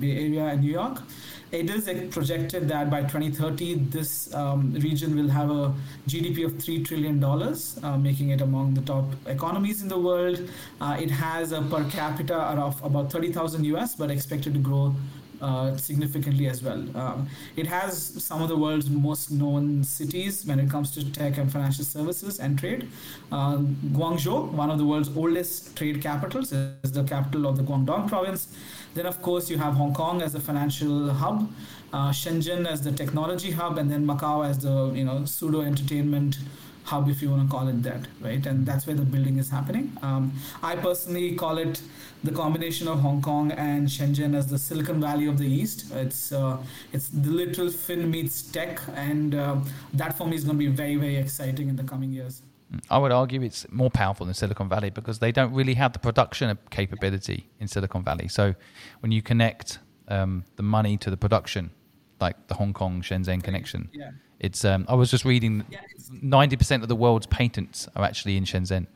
Bay 0.00 0.12
Area 0.12 0.46
and 0.46 0.60
New 0.60 0.72
York. 0.72 1.02
It 1.52 1.70
is 1.70 1.88
projected 2.12 2.68
that 2.68 2.90
by 2.90 3.02
2030, 3.02 3.74
this 3.90 4.34
um, 4.34 4.72
region 4.74 5.14
will 5.14 5.28
have 5.28 5.50
a 5.50 5.72
GDP 6.08 6.44
of 6.44 6.54
$3 6.54 6.84
trillion, 6.84 8.02
making 8.02 8.30
it 8.30 8.40
among 8.40 8.74
the 8.74 8.80
top 8.80 9.04
economies 9.26 9.80
in 9.80 9.86
the 9.86 9.98
world. 9.98 10.50
it 10.82 11.10
has 11.10 11.52
a 11.52 11.62
per 11.62 11.88
capita 11.90 12.34
of 12.34 12.82
about 12.82 13.12
30,000 13.12 13.64
US, 13.66 13.94
but 13.94 14.10
expected 14.10 14.54
to 14.54 14.58
grow 14.58 14.96
uh, 15.40 15.76
significantly 15.76 16.46
as 16.48 16.62
well. 16.62 16.84
Um, 16.96 17.28
it 17.56 17.66
has 17.66 17.96
some 18.24 18.42
of 18.42 18.48
the 18.48 18.56
world's 18.56 18.88
most 18.90 19.30
known 19.30 19.84
cities 19.84 20.44
when 20.44 20.58
it 20.58 20.70
comes 20.70 20.90
to 20.92 21.10
tech 21.12 21.38
and 21.38 21.50
financial 21.50 21.84
services 21.84 22.40
and 22.40 22.58
trade. 22.58 22.88
Uh, 23.32 23.56
Guangzhou, 23.98 24.52
one 24.52 24.70
of 24.70 24.78
the 24.78 24.84
world's 24.84 25.14
oldest 25.16 25.76
trade 25.76 26.00
capitals, 26.02 26.52
is 26.52 26.92
the 26.92 27.04
capital 27.04 27.46
of 27.46 27.56
the 27.56 27.62
Guangdong 27.62 28.08
province. 28.08 28.48
Then, 28.94 29.06
of 29.06 29.20
course, 29.22 29.50
you 29.50 29.58
have 29.58 29.74
Hong 29.74 29.92
Kong 29.92 30.22
as 30.22 30.34
a 30.34 30.40
financial 30.40 31.10
hub, 31.10 31.50
uh, 31.92 32.10
Shenzhen 32.10 32.66
as 32.66 32.82
the 32.82 32.92
technology 32.92 33.50
hub, 33.50 33.78
and 33.78 33.90
then 33.90 34.06
Macau 34.06 34.48
as 34.48 34.58
the 34.58 34.92
you 34.94 35.04
know 35.04 35.24
pseudo 35.24 35.62
entertainment 35.62 36.38
hub, 36.84 37.08
if 37.08 37.22
you 37.22 37.30
want 37.30 37.48
to 37.48 37.50
call 37.50 37.68
it 37.68 37.82
that, 37.82 38.06
right? 38.20 38.44
And 38.46 38.64
that's 38.66 38.86
where 38.86 38.96
the 38.96 39.04
building 39.04 39.38
is 39.38 39.50
happening. 39.50 39.96
Um, 40.02 40.32
I 40.62 40.76
personally 40.76 41.34
call 41.34 41.58
it 41.58 41.80
the 42.22 42.30
combination 42.32 42.88
of 42.88 43.00
Hong 43.00 43.20
Kong 43.20 43.52
and 43.52 43.88
Shenzhen 43.88 44.34
as 44.34 44.46
the 44.46 44.58
Silicon 44.58 45.00
Valley 45.00 45.26
of 45.26 45.38
the 45.38 45.46
East. 45.46 45.92
It's 45.92 46.32
uh, 46.32 46.58
it's 46.92 47.08
the 47.08 47.30
literal 47.30 47.70
fin 47.70 48.10
meets 48.10 48.42
tech, 48.42 48.80
and 48.94 49.34
uh, 49.34 49.56
that 49.94 50.16
for 50.16 50.26
me 50.26 50.36
is 50.36 50.44
going 50.44 50.58
to 50.58 50.64
be 50.64 50.70
very 50.70 50.96
very 50.96 51.16
exciting 51.16 51.68
in 51.68 51.76
the 51.76 51.84
coming 51.84 52.12
years. 52.12 52.42
I 52.90 52.98
would 52.98 53.12
argue 53.12 53.42
it's 53.42 53.66
more 53.70 53.90
powerful 53.90 54.26
than 54.26 54.34
Silicon 54.34 54.68
Valley 54.68 54.90
because 54.90 55.18
they 55.20 55.32
don't 55.32 55.52
really 55.52 55.74
have 55.74 55.92
the 55.92 55.98
production 55.98 56.58
capability 56.70 57.48
in 57.60 57.68
Silicon 57.68 58.02
Valley. 58.02 58.28
So 58.28 58.54
when 59.00 59.12
you 59.12 59.22
connect 59.22 59.78
um, 60.08 60.44
the 60.56 60.62
money 60.62 60.96
to 60.98 61.10
the 61.10 61.16
production, 61.16 61.70
like 62.26 62.36
the 62.48 62.54
Hong 62.54 62.72
Kong 62.72 63.02
Shenzhen 63.02 63.42
connection, 63.42 63.88
yeah. 63.92 64.10
it's. 64.40 64.64
Um, 64.64 64.86
I 64.88 64.94
was 64.94 65.10
just 65.10 65.24
reading, 65.24 65.64
ninety 66.38 66.56
percent 66.56 66.82
of 66.82 66.88
the 66.88 66.96
world's 67.04 67.26
patents 67.26 67.88
are 67.96 68.04
actually 68.04 68.36
in 68.36 68.44
Shenzhen 68.44 68.86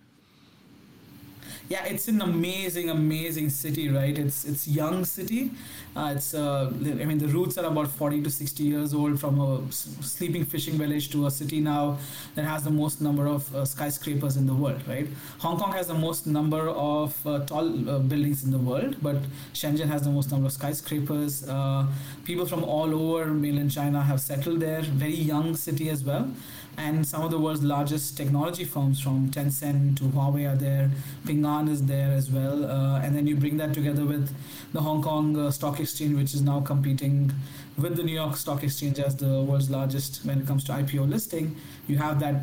yeah, 1.68 1.84
it's 1.84 2.08
an 2.08 2.22
amazing, 2.22 2.88
amazing 2.88 3.50
city, 3.50 3.90
right? 3.90 4.16
It's 4.16 4.44
it's 4.46 4.66
young 4.66 5.04
city. 5.04 5.50
Uh, 5.94 6.14
it's 6.16 6.32
uh, 6.32 6.72
I 6.72 7.04
mean 7.04 7.18
the 7.18 7.28
roots 7.28 7.58
are 7.58 7.66
about 7.66 7.88
forty 7.88 8.22
to 8.22 8.30
sixty 8.30 8.62
years 8.62 8.94
old 8.94 9.20
from 9.20 9.38
a 9.38 9.70
sleeping 9.70 10.46
fishing 10.46 10.78
village 10.78 11.10
to 11.10 11.26
a 11.26 11.30
city 11.30 11.60
now 11.60 11.98
that 12.34 12.44
has 12.44 12.64
the 12.64 12.70
most 12.70 13.02
number 13.02 13.26
of 13.26 13.54
uh, 13.54 13.66
skyscrapers 13.66 14.38
in 14.38 14.46
the 14.46 14.54
world, 14.54 14.80
right? 14.88 15.08
Hong 15.40 15.58
Kong 15.58 15.72
has 15.72 15.88
the 15.88 15.94
most 15.94 16.26
number 16.26 16.70
of 16.70 17.26
uh, 17.26 17.40
tall 17.44 17.66
uh, 17.90 17.98
buildings 17.98 18.44
in 18.44 18.50
the 18.50 18.58
world, 18.58 18.96
but 19.02 19.16
Shenzhen 19.52 19.88
has 19.88 20.02
the 20.02 20.10
most 20.10 20.30
number 20.30 20.46
of 20.46 20.52
skyscrapers. 20.52 21.46
Uh, 21.46 21.87
people 22.25 22.46
from 22.46 22.64
all 22.64 22.94
over 22.94 23.26
mainland 23.26 23.70
China 23.72 24.02
have 24.02 24.20
settled 24.20 24.60
there. 24.60 24.80
Very 24.80 25.14
young 25.14 25.54
city 25.54 25.90
as 25.90 26.02
well 26.02 26.32
and 26.78 27.04
some 27.06 27.23
of 27.23 27.30
the 27.32 27.38
world's 27.38 27.64
largest 27.64 28.16
technology 28.16 28.64
firms 28.64 29.00
from 29.00 29.30
Tencent 29.30 29.97
to 29.99 30.04
Huawei 30.04 30.50
are 30.50 30.56
there. 30.56 30.90
Ping 31.26 31.44
An 31.44 31.66
is 31.68 31.85
there 31.85 32.12
as 32.12 32.30
well, 32.30 32.64
uh, 32.64 33.00
and 33.00 33.16
then 33.16 33.26
you 33.26 33.35
bring 33.35 33.56
that 33.56 33.75
together 33.75 34.04
with 34.04 34.32
the 34.73 34.80
Hong 34.80 35.02
Kong 35.02 35.37
uh, 35.37 35.50
Stock 35.50 35.80
Exchange, 35.80 36.14
which 36.14 36.35
is 36.35 36.40
now 36.40 36.61
competing 36.61 37.32
with 37.76 37.97
the 37.97 38.04
New 38.04 38.14
York 38.14 38.37
Stock 38.37 38.62
Exchange 38.62 39.00
as 39.00 39.16
the 39.16 39.42
world's 39.42 39.70
largest 39.70 40.25
when 40.25 40.40
it 40.40 40.47
comes 40.47 40.62
to 40.64 40.73
IPO 40.73 41.11
listing. 41.11 41.56
You 41.88 41.99
have 41.99 42.20
that 42.20 42.42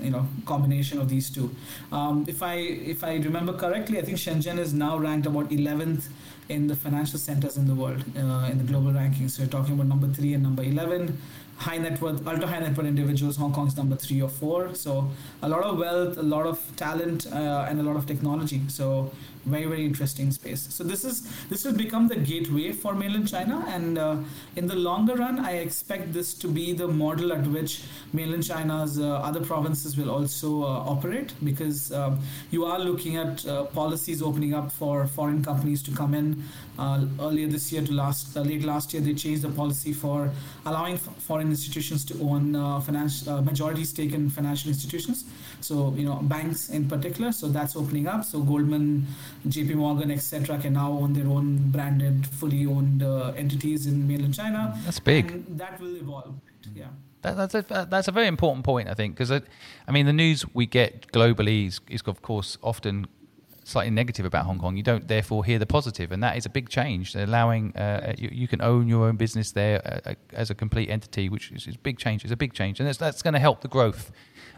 you 0.00 0.10
know 0.10 0.26
combination 0.46 1.00
of 1.00 1.08
these 1.08 1.28
two. 1.28 1.54
Um, 1.90 2.24
if 2.28 2.44
I 2.44 2.54
if 2.54 3.02
I 3.02 3.16
remember 3.16 3.54
correctly, 3.54 3.98
I 3.98 4.02
think 4.02 4.18
Shenzhen 4.18 4.58
is 4.58 4.72
now 4.72 4.96
ranked 4.98 5.26
about 5.26 5.50
11th 5.50 6.04
in 6.48 6.66
the 6.66 6.76
financial 6.76 7.18
centers 7.18 7.56
in 7.56 7.66
the 7.66 7.74
world 7.74 8.04
uh, 8.16 8.48
in 8.52 8.58
the 8.58 8.64
global 8.64 8.92
rankings. 8.92 9.30
So 9.30 9.42
you're 9.42 9.50
talking 9.50 9.74
about 9.74 9.86
number 9.86 10.06
three 10.08 10.34
and 10.34 10.42
number 10.42 10.62
11 10.62 11.18
high 11.58 11.78
net 11.78 12.00
worth, 12.00 12.26
ultra 12.26 12.46
high 12.46 12.60
net 12.60 12.76
worth 12.76 12.86
individuals. 12.86 13.36
Hong 13.36 13.52
Kong's 13.52 13.76
number 13.76 13.96
three 13.96 14.20
or 14.20 14.28
four. 14.28 14.74
So 14.74 15.10
a 15.42 15.48
lot 15.48 15.62
of 15.62 15.78
wealth, 15.78 16.16
a 16.18 16.22
lot 16.22 16.46
of 16.46 16.60
talent, 16.76 17.26
uh, 17.32 17.66
and 17.68 17.80
a 17.80 17.82
lot 17.82 17.96
of 17.96 18.06
technology. 18.06 18.62
So 18.68 19.10
very 19.46 19.66
very 19.66 19.84
interesting 19.84 20.30
space. 20.30 20.66
So 20.70 20.84
this 20.84 21.04
is 21.04 21.30
this 21.48 21.64
will 21.64 21.74
become 21.74 22.08
the 22.08 22.16
gateway 22.16 22.72
for 22.72 22.94
mainland 22.94 23.28
China, 23.28 23.64
and 23.68 23.98
uh, 23.98 24.16
in 24.56 24.66
the 24.66 24.74
longer 24.74 25.14
run, 25.14 25.38
I 25.38 25.52
expect 25.56 26.12
this 26.12 26.34
to 26.34 26.48
be 26.48 26.72
the 26.72 26.88
model 26.88 27.32
at 27.32 27.46
which 27.46 27.82
mainland 28.12 28.44
China's 28.44 28.98
uh, 28.98 29.16
other 29.16 29.40
provinces 29.40 29.96
will 29.96 30.10
also 30.10 30.62
uh, 30.62 30.66
operate 30.94 31.32
because 31.42 31.92
um, 31.92 32.20
you 32.50 32.64
are 32.64 32.78
looking 32.78 33.16
at 33.16 33.46
uh, 33.46 33.64
policies 33.64 34.22
opening 34.22 34.54
up 34.54 34.72
for 34.72 35.06
foreign 35.06 35.42
companies 35.44 35.82
to 35.82 35.90
come 35.90 36.14
in. 36.14 36.42
Uh, 36.76 37.06
earlier 37.20 37.46
this 37.46 37.70
year 37.70 37.82
to 37.82 37.92
last 37.92 38.34
late 38.34 38.64
last 38.64 38.92
year, 38.92 39.02
they 39.02 39.14
changed 39.14 39.42
the 39.42 39.48
policy 39.48 39.92
for 39.92 40.30
allowing 40.66 40.96
foreign 40.96 41.43
foreign 41.44 41.52
institutions 41.52 42.04
to 42.04 42.14
own 42.22 42.56
uh, 42.56 42.80
financial 42.80 43.34
uh, 43.34 43.42
majority 43.42 43.84
stake 43.84 44.12
in 44.12 44.30
financial 44.30 44.68
institutions. 44.68 45.24
So 45.60 45.94
you 45.96 46.04
know 46.04 46.16
banks 46.22 46.70
in 46.70 46.88
particular. 46.88 47.32
So 47.32 47.48
that's 47.48 47.76
opening 47.76 48.06
up. 48.06 48.24
So 48.24 48.40
Goldman, 48.40 49.06
J.P. 49.48 49.74
Morgan, 49.74 50.10
etc. 50.10 50.58
can 50.58 50.72
now 50.74 50.92
own 50.92 51.12
their 51.12 51.26
own 51.26 51.70
branded, 51.70 52.26
fully 52.26 52.66
owned 52.66 53.02
uh, 53.02 53.32
entities 53.36 53.86
in 53.86 54.06
mainland 54.08 54.34
China. 54.34 54.78
That's 54.84 55.00
big. 55.00 55.30
And 55.30 55.58
that 55.58 55.80
will 55.80 55.96
evolve. 55.96 56.34
Yeah. 56.74 56.86
That, 57.22 57.36
that's 57.36 57.54
a 57.54 57.86
that's 57.90 58.08
a 58.08 58.12
very 58.12 58.26
important 58.26 58.64
point, 58.64 58.88
I 58.88 58.94
think, 58.94 59.14
because 59.14 59.30
I, 59.30 59.40
I 59.88 59.92
mean 59.92 60.06
the 60.06 60.12
news 60.12 60.44
we 60.54 60.66
get 60.66 61.12
globally 61.12 61.66
is, 61.66 61.80
is 61.88 62.02
of 62.06 62.22
course 62.22 62.58
often 62.62 63.06
slightly 63.64 63.90
negative 63.90 64.24
about 64.24 64.44
Hong 64.44 64.58
Kong, 64.58 64.76
you 64.76 64.82
don't 64.82 65.08
therefore 65.08 65.44
hear 65.44 65.58
the 65.58 65.66
positive, 65.66 66.12
and 66.12 66.22
that 66.22 66.36
is 66.36 66.46
a 66.46 66.50
big 66.50 66.68
change. 66.68 67.14
Allowing 67.14 67.74
uh, 67.76 68.14
you, 68.16 68.28
you, 68.30 68.48
can 68.48 68.60
own 68.60 68.86
your 68.86 69.08
own 69.08 69.16
business 69.16 69.52
there 69.52 69.80
uh, 69.84 70.10
uh 70.10 70.14
as 70.32 70.50
a 70.50 70.54
complete 70.54 70.90
entity, 70.90 71.28
which 71.28 71.50
is, 71.50 71.66
is, 71.66 71.74
a 71.74 71.78
big 71.78 71.98
change. 71.98 72.24
It's 72.24 72.32
a 72.32 72.36
big 72.36 72.52
change, 72.52 72.78
and 72.78 72.88
that's, 72.88 73.22
going 73.22 73.34
to 73.34 73.40
help 73.40 73.62
the 73.62 73.68
growth. 73.68 74.12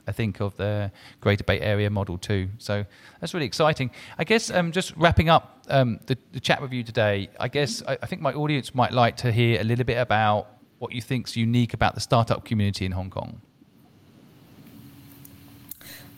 I 0.09 0.13
think 0.13 0.41
of 0.41 0.57
the 0.57 0.93
Greater 1.21 1.45
Bay 1.45 1.61
Area 1.61 1.91
model 1.91 2.19
too. 2.19 2.49
So 2.59 2.85
that's 3.21 3.35
really 3.35 3.47
exciting. 3.47 3.91
I 4.19 4.25
guess 4.25 4.51
um, 4.51 4.71
just 4.71 4.93
wrapping 4.97 5.29
up 5.29 5.65
um, 5.69 5.99
the, 6.07 6.17
the, 6.33 6.41
chat 6.41 6.63
with 6.63 6.73
you 6.73 6.85
today. 6.85 7.29
I 7.41 7.49
guess 7.49 7.83
I, 7.83 7.99
I 8.03 8.07
think 8.07 8.23
my 8.23 8.33
audience 8.33 8.75
might 8.75 8.93
like 8.93 9.17
to 9.19 9.33
hear 9.33 9.61
a 9.61 9.65
little 9.65 9.85
bit 9.85 9.99
about 9.99 10.49
what 10.79 10.93
you 10.93 11.01
think 11.01 11.29
is 11.29 11.37
unique 11.37 11.75
about 11.75 11.95
the 11.95 12.01
startup 12.01 12.45
community 12.45 12.85
in 12.85 12.93
Hong 12.93 13.11
Kong 13.11 13.41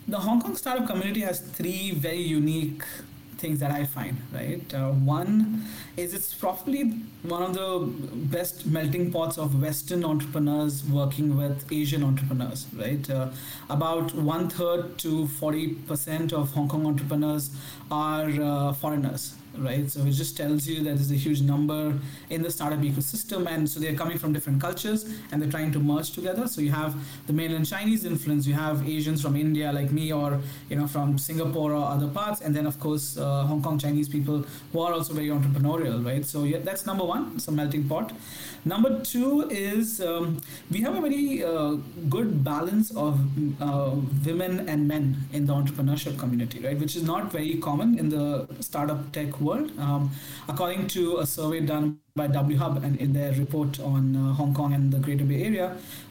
the 0.09 0.19
Hong 0.19 0.41
Kong 0.41 0.55
startup 0.55 0.87
community 0.87 1.21
has 1.21 1.39
three 1.39 1.91
very 1.91 2.21
unique 2.21 2.83
things 3.37 3.59
that 3.61 3.71
I 3.71 3.85
find, 3.85 4.17
right? 4.33 4.73
Uh, 4.73 4.89
one 4.91 5.65
is 5.95 6.13
it's 6.13 6.33
probably 6.33 6.83
one 7.23 7.41
of 7.43 7.53
the 7.53 7.79
best 8.35 8.65
melting 8.65 9.11
pots 9.11 9.37
of 9.37 9.61
Western 9.61 10.03
entrepreneurs 10.03 10.83
working 10.83 11.37
with 11.37 11.71
Asian 11.71 12.03
entrepreneurs, 12.03 12.67
right? 12.75 13.09
Uh, 13.09 13.29
about 13.69 14.13
one 14.13 14.49
third 14.49 14.97
to 14.99 15.25
40% 15.25 16.33
of 16.33 16.51
Hong 16.51 16.67
Kong 16.67 16.85
entrepreneurs 16.85 17.51
are 17.89 18.29
uh, 18.29 18.73
foreigners, 18.73 19.35
right? 19.59 19.89
So 19.89 20.01
it 20.01 20.11
just 20.11 20.37
tells 20.37 20.67
you 20.67 20.83
that 20.83 20.95
there's 20.95 21.11
a 21.11 21.15
huge 21.15 21.41
number 21.41 21.93
in 22.29 22.41
the 22.41 22.51
startup 22.51 22.79
ecosystem, 22.79 23.47
and 23.47 23.69
so 23.69 23.79
they're 23.79 23.95
coming 23.95 24.17
from 24.17 24.33
different 24.33 24.61
cultures 24.61 25.05
and 25.31 25.41
they're 25.41 25.51
trying 25.51 25.71
to 25.73 25.79
merge 25.79 26.11
together. 26.11 26.47
So 26.47 26.61
you 26.61 26.71
have 26.71 26.95
the 27.27 27.33
mainland 27.33 27.67
Chinese 27.67 28.05
influence, 28.05 28.47
you 28.47 28.53
have 28.53 28.87
Asians 28.87 29.21
from 29.21 29.35
India 29.35 29.71
like 29.71 29.91
me, 29.91 30.11
or 30.11 30.39
you 30.69 30.75
know 30.75 30.87
from 30.87 31.17
Singapore 31.17 31.73
or 31.73 31.85
other 31.85 32.07
parts, 32.07 32.41
and 32.41 32.55
then 32.55 32.65
of 32.65 32.79
course 32.79 33.17
uh, 33.17 33.43
Hong 33.43 33.61
Kong 33.61 33.77
Chinese 33.77 34.09
people 34.09 34.45
who 34.71 34.79
are 34.79 34.93
also 34.93 35.13
very 35.13 35.27
entrepreneurial, 35.27 36.05
right? 36.05 36.25
So 36.25 36.43
yeah, 36.43 36.59
that's 36.59 36.85
number 36.85 37.05
one, 37.05 37.33
it's 37.35 37.47
a 37.47 37.51
melting 37.51 37.87
pot. 37.87 38.13
Number 38.65 38.99
two 39.01 39.47
is 39.49 40.01
um, 40.01 40.41
we 40.69 40.81
have 40.81 40.95
a 40.95 41.01
very 41.01 41.43
uh, 41.43 41.77
good 42.09 42.43
balance 42.43 42.91
of 42.95 43.19
uh, 43.61 43.95
women 44.25 44.67
and 44.67 44.87
men 44.87 45.17
in 45.31 45.45
the 45.45 45.53
entrepreneurship 45.53 46.19
community, 46.19 46.59
right? 46.59 46.77
Which 46.77 46.95
is 46.95 47.03
not 47.03 47.31
very 47.31 47.55
common 47.55 47.97
in 47.97 48.09
the 48.09 48.47
startup 48.59 49.11
tech 49.11 49.39
world. 49.39 49.48
Um, 49.53 50.11
according 50.47 50.87
to 50.89 51.17
a 51.19 51.25
survey 51.25 51.61
done 51.61 51.99
by 52.19 52.27
WHub 52.27 52.83
and 52.83 52.97
in 52.99 53.13
their 53.13 53.31
report 53.33 53.79
on 53.79 54.15
uh, 54.15 54.33
Hong 54.33 54.53
Kong 54.53 54.73
and 54.73 54.91
the 54.91 54.99
Greater 54.99 55.23
Bay 55.23 55.43
Area, 55.49 55.67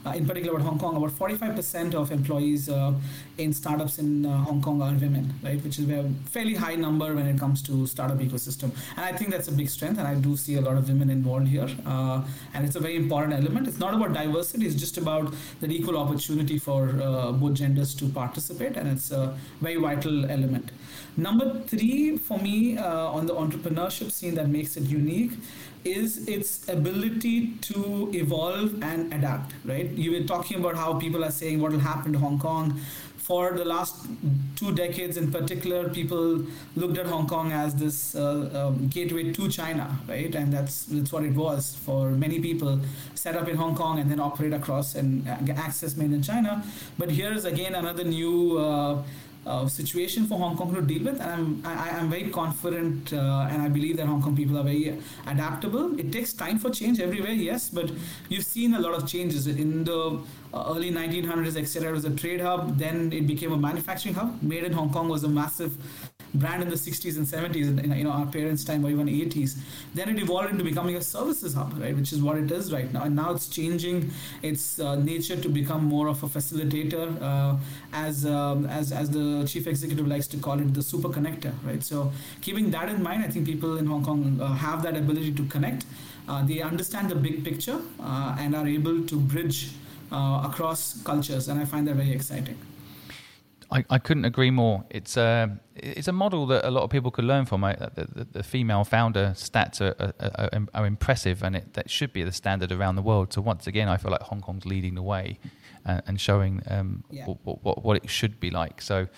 uh, 0.07 0.13
in 0.13 0.27
particular 0.27 0.57
about 0.57 0.67
Hong 0.69 0.79
Kong, 0.79 0.97
about 0.97 1.11
45% 1.11 1.95
of 1.95 2.11
employees 2.11 2.69
uh, 2.71 2.95
in 3.37 3.53
startups 3.53 3.99
in 3.99 4.25
uh, 4.25 4.39
Hong 4.45 4.63
Kong 4.63 4.81
are 4.81 4.95
women, 4.95 5.35
right? 5.43 5.63
Which 5.63 5.79
is 5.79 5.91
a 5.91 6.11
fairly 6.35 6.55
high 6.55 6.77
number 6.77 7.15
when 7.15 7.27
it 7.27 7.39
comes 7.39 7.63
to 7.69 7.87
startup 7.87 8.19
ecosystem. 8.19 8.71
And 8.97 9.05
I 9.05 9.13
think 9.13 9.31
that's 9.31 9.49
a 9.49 9.53
big 9.53 9.69
strength, 9.69 9.99
and 9.99 10.09
I 10.09 10.15
do 10.15 10.37
see 10.37 10.55
a 10.55 10.63
lot 10.63 10.77
of 10.79 10.89
women 10.89 11.11
involved 11.11 11.49
here. 11.49 11.69
Uh, 11.85 12.23
and 12.55 12.65
it's 12.65 12.77
a 12.77 12.81
very 12.81 12.97
important 12.97 13.35
element. 13.35 13.69
It's 13.69 13.79
not 13.79 13.93
about 13.93 14.15
diversity; 14.15 14.67
it's 14.67 14.81
just 14.87 14.97
about 14.97 15.35
the 15.61 15.69
equal 15.79 15.99
opportunity 15.99 16.59
for 16.59 16.81
uh, 17.03 17.33
both 17.33 17.55
genders 17.55 17.95
to 17.97 18.09
participate, 18.09 18.77
and 18.79 18.89
it's 18.89 19.11
a 19.11 19.37
very 19.61 19.77
vital 19.77 20.25
element. 20.31 20.71
Number 21.17 21.47
three 21.67 22.17
for 22.17 22.39
me 22.39 22.79
on 22.79 23.27
the 23.27 23.35
entrepreneurship 23.35 24.13
scene 24.13 24.37
that 24.37 24.49
makes 24.49 24.77
it 24.77 24.85
unique 24.85 25.33
is 25.93 26.29
its 26.29 26.69
ability 26.69 27.55
to 27.63 28.11
evolve 28.15 28.83
and 28.83 29.13
adapt, 29.13 29.53
right? 29.65 29.91
You 29.91 30.13
were 30.13 30.27
talking 30.27 30.59
about 30.59 30.77
how 30.77 30.95
people 30.95 31.25
are 31.25 31.31
saying 31.31 31.61
what 31.61 31.73
will 31.73 31.81
happen 31.81 32.13
to 32.13 32.19
Hong 32.19 32.39
Kong. 32.39 32.81
For 33.17 33.53
the 33.53 33.65
last 33.65 34.07
two 34.57 34.75
decades 34.75 35.19
in 35.19 35.31
particular, 35.31 35.91
people 35.91 36.47
looked 36.77 36.97
at 36.97 37.05
Hong 37.05 37.27
Kong 37.27 37.53
as 37.53 37.75
this 37.75 38.15
uh, 38.15 38.49
um, 38.55 38.89
gateway 38.89 39.33
to 39.35 39.51
China, 39.51 39.99
right? 40.09 40.35
And 40.35 40.51
that's, 40.51 40.87
that's 40.87 41.13
what 41.13 41.25
it 41.25 41.35
was 41.35 41.77
for 41.85 42.11
many 42.13 42.41
people 42.41 42.81
set 43.15 43.37
up 43.37 43.47
in 43.47 43.57
Hong 43.57 43.77
Kong 43.77 43.99
and 43.99 44.11
then 44.11 44.19
operate 44.19 44.55
across 44.55 44.95
and 44.95 45.29
access 45.29 45.95
mainland 45.95 46.25
China. 46.25 46.65
But 46.97 47.11
here 47.11 47.33
is 47.33 47.45
again 47.45 47.75
another 47.75 48.05
new. 48.05 48.59
Uh, 48.59 48.79
uh, 48.89 49.03
situation 49.69 50.27
for 50.27 50.39
Hong 50.39 50.57
Kong 50.57 50.75
to 50.75 50.83
deal 50.83 51.05
with, 51.05 51.21
and 51.21 51.31
I'm 51.31 51.63
I, 51.65 51.89
am 52.01 52.11
very 52.11 52.29
confident, 52.31 53.13
uh, 53.13 53.49
and 53.51 53.63
I 53.63 53.69
believe 53.69 53.97
that 53.97 54.07
Hong 54.07 54.23
Kong 54.23 54.37
people 54.37 54.59
are 54.59 54.63
very 54.63 54.99
adaptable. 55.27 55.99
It 55.99 56.13
takes 56.13 56.33
time 56.33 56.59
for 56.59 56.71
change 56.71 57.01
everywhere, 57.01 57.33
yes, 57.33 57.69
but 57.71 57.91
you've 58.29 58.45
seen 58.45 58.75
a 58.75 58.81
lot 58.81 58.95
of 58.95 59.09
changes 59.09 59.47
in 59.47 59.85
the 59.85 60.21
uh, 60.53 60.75
early 60.75 60.91
1900s. 60.91 61.57
Etc. 61.57 61.89
It 61.89 61.93
was 61.93 62.05
a 62.05 62.11
trade 62.11 62.41
hub, 62.41 62.79
then 62.79 63.13
it 63.13 63.27
became 63.27 63.53
a 63.53 63.57
manufacturing 63.57 64.15
hub. 64.15 64.43
Made 64.43 64.65
in 64.65 64.73
Hong 64.73 64.91
Kong 64.91 65.09
was 65.09 65.25
a 65.25 65.29
massive 65.29 65.77
brand 66.35 66.63
in 66.63 66.69
the 66.69 66.77
60s 66.77 67.17
and 67.17 67.27
70s, 67.27 67.69
and 67.69 67.95
you 67.97 68.05
know, 68.05 68.11
our 68.11 68.27
parents' 68.27 68.65
time 68.65 68.85
or 68.85 68.91
even 68.91 69.07
80s. 69.07 69.59
Then 69.95 70.09
it 70.09 70.19
evolved 70.21 70.51
into 70.51 70.65
becoming 70.65 70.97
a 70.97 71.03
services 71.03 71.55
hub, 71.55 71.79
right, 71.81 71.97
which 71.97 72.13
is 72.13 72.23
what 72.23 72.37
it 72.37 72.51
is 72.51 72.73
right 72.73 72.93
now. 72.93 73.05
And 73.05 73.17
now 73.17 73.33
it's 73.33 73.49
changing 73.49 74.11
its 74.43 74.79
uh, 74.79 74.97
nature 74.97 75.37
to 75.37 75.49
become 75.49 75.85
more 75.85 76.09
of 76.09 76.23
a 76.23 76.27
facilitator, 76.27 77.21
uh, 77.23 77.57
as 77.93 78.27
um, 78.27 78.67
as 78.67 78.93
as 78.93 79.11
the 79.11 79.47
chief 79.47 79.67
executive 79.67 80.07
likes 80.07 80.27
to 80.29 80.37
call 80.37 80.61
it, 80.61 80.75
the 80.75 80.83
super 80.83 81.09
connector, 81.09 81.53
right. 81.65 81.83
So 81.83 82.13
keeping 82.41 82.71
that 82.71 82.89
in 82.89 83.03
mind, 83.03 83.25
I 83.25 83.29
think 83.29 83.47
people 83.47 83.79
in 83.79 83.87
Hong 83.87 84.05
Kong 84.05 84.39
uh, 84.41 84.53
have 84.55 84.83
that 84.83 84.97
ability 84.97 85.33
to 85.33 85.45
connect. 85.47 85.85
Uh, 86.29 86.45
they 86.45 86.61
understand 86.61 87.11
the 87.11 87.15
big 87.15 87.43
picture 87.43 87.81
uh, 88.01 88.37
and 88.39 88.55
are 88.55 88.67
able 88.67 89.07
to 89.07 89.17
bridge 89.17 89.71
uh, 90.13 90.43
across 90.45 91.03
cultures, 91.03 91.49
and 91.49 91.59
I 91.61 91.65
find 91.65 91.87
that 91.89 91.95
very 91.95 92.13
exciting. 92.13 92.59
I, 93.71 93.85
I 93.91 93.99
couldn't 93.99 94.25
agree 94.25 94.51
more. 94.51 94.85
It's 94.91 95.17
a 95.17 95.59
it's 95.83 96.09
a 96.09 96.13
model 96.13 96.47
that 96.47 96.67
a 96.67 96.71
lot 96.71 96.83
of 96.83 96.91
people 96.91 97.11
could 97.11 97.25
learn 97.25 97.47
from. 97.47 97.63
The, 97.63 98.09
the, 98.15 98.25
the 98.25 98.43
female 98.43 98.85
founder 98.85 99.33
stats 99.35 99.81
are, 99.81 99.95
are, 100.21 100.51
are, 100.53 100.67
are 100.75 100.87
impressive, 100.87 101.43
and 101.43 101.57
it, 101.57 101.75
that 101.75 101.91
should 101.91 102.13
be 102.13 102.23
the 102.23 102.33
standard 102.33 102.73
around 102.73 102.97
the 102.97 103.03
world. 103.03 103.33
So 103.33 103.41
once 103.41 103.67
again, 103.67 103.89
I 103.89 103.97
feel 103.97 104.11
like 104.11 104.23
Hong 104.23 104.41
Kong's 104.41 104.67
leading 104.67 104.95
the 104.95 105.03
way 105.03 105.39
and, 105.85 106.03
and 106.07 106.21
showing 106.21 106.63
um, 106.69 107.05
yeah. 107.11 107.27
what, 107.27 107.65
what, 107.65 107.85
what 107.85 107.97
it 107.97 108.11
should 108.11 108.41
be 108.41 108.51
like. 108.51 108.81
So 108.81 109.09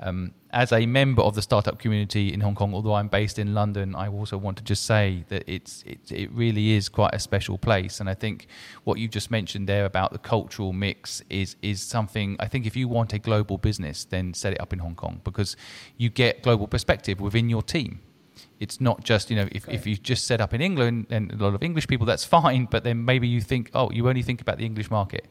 um, 0.00 0.32
as 0.50 0.72
a 0.72 0.86
member 0.86 1.22
of 1.22 1.34
the 1.34 1.42
startup 1.42 1.78
community 1.78 2.32
in 2.32 2.40
Hong 2.40 2.54
Kong, 2.54 2.74
although 2.74 2.94
I'm 2.94 3.08
based 3.08 3.38
in 3.38 3.54
London, 3.54 3.94
I 3.94 4.08
also 4.08 4.38
want 4.38 4.56
to 4.58 4.64
just 4.64 4.84
say 4.84 5.24
that 5.28 5.44
it's 5.46 5.82
it, 5.84 6.10
it 6.10 6.30
really 6.32 6.72
is 6.72 6.88
quite 6.88 7.14
a 7.14 7.18
special 7.18 7.58
place. 7.58 8.00
And 8.00 8.08
I 8.08 8.14
think 8.14 8.46
what 8.84 8.98
you 8.98 9.08
just 9.08 9.30
mentioned 9.30 9.68
there 9.68 9.84
about 9.84 10.12
the 10.12 10.18
cultural 10.18 10.72
mix 10.72 11.22
is 11.28 11.56
is 11.62 11.82
something. 11.82 12.36
I 12.40 12.48
think 12.48 12.66
if 12.66 12.76
you 12.76 12.88
want 12.88 13.12
a 13.12 13.18
global 13.18 13.58
business, 13.58 14.04
then 14.04 14.34
set 14.34 14.52
it 14.52 14.60
up 14.60 14.72
in 14.72 14.78
Hong 14.78 14.94
Kong 14.94 15.20
because 15.24 15.56
you 15.96 16.05
get 16.08 16.42
global 16.42 16.66
perspective 16.66 17.20
within 17.20 17.48
your 17.48 17.62
team. 17.62 18.00
It's 18.58 18.80
not 18.80 19.04
just 19.04 19.30
you 19.30 19.36
know 19.36 19.48
if, 19.52 19.68
if 19.68 19.86
you 19.86 19.96
just 19.96 20.26
set 20.26 20.40
up 20.40 20.54
in 20.54 20.60
england 20.60 21.06
and 21.10 21.32
a 21.32 21.36
lot 21.36 21.54
of 21.54 21.62
english 21.62 21.86
people 21.86 22.06
that's 22.06 22.24
fine 22.36 22.66
but 22.70 22.84
then 22.84 23.04
maybe 23.04 23.28
you 23.28 23.40
think 23.40 23.70
oh 23.74 23.90
you 23.90 24.08
only 24.08 24.22
think 24.22 24.40
about 24.40 24.58
the 24.58 24.64
english 24.64 24.90
market. 24.90 25.28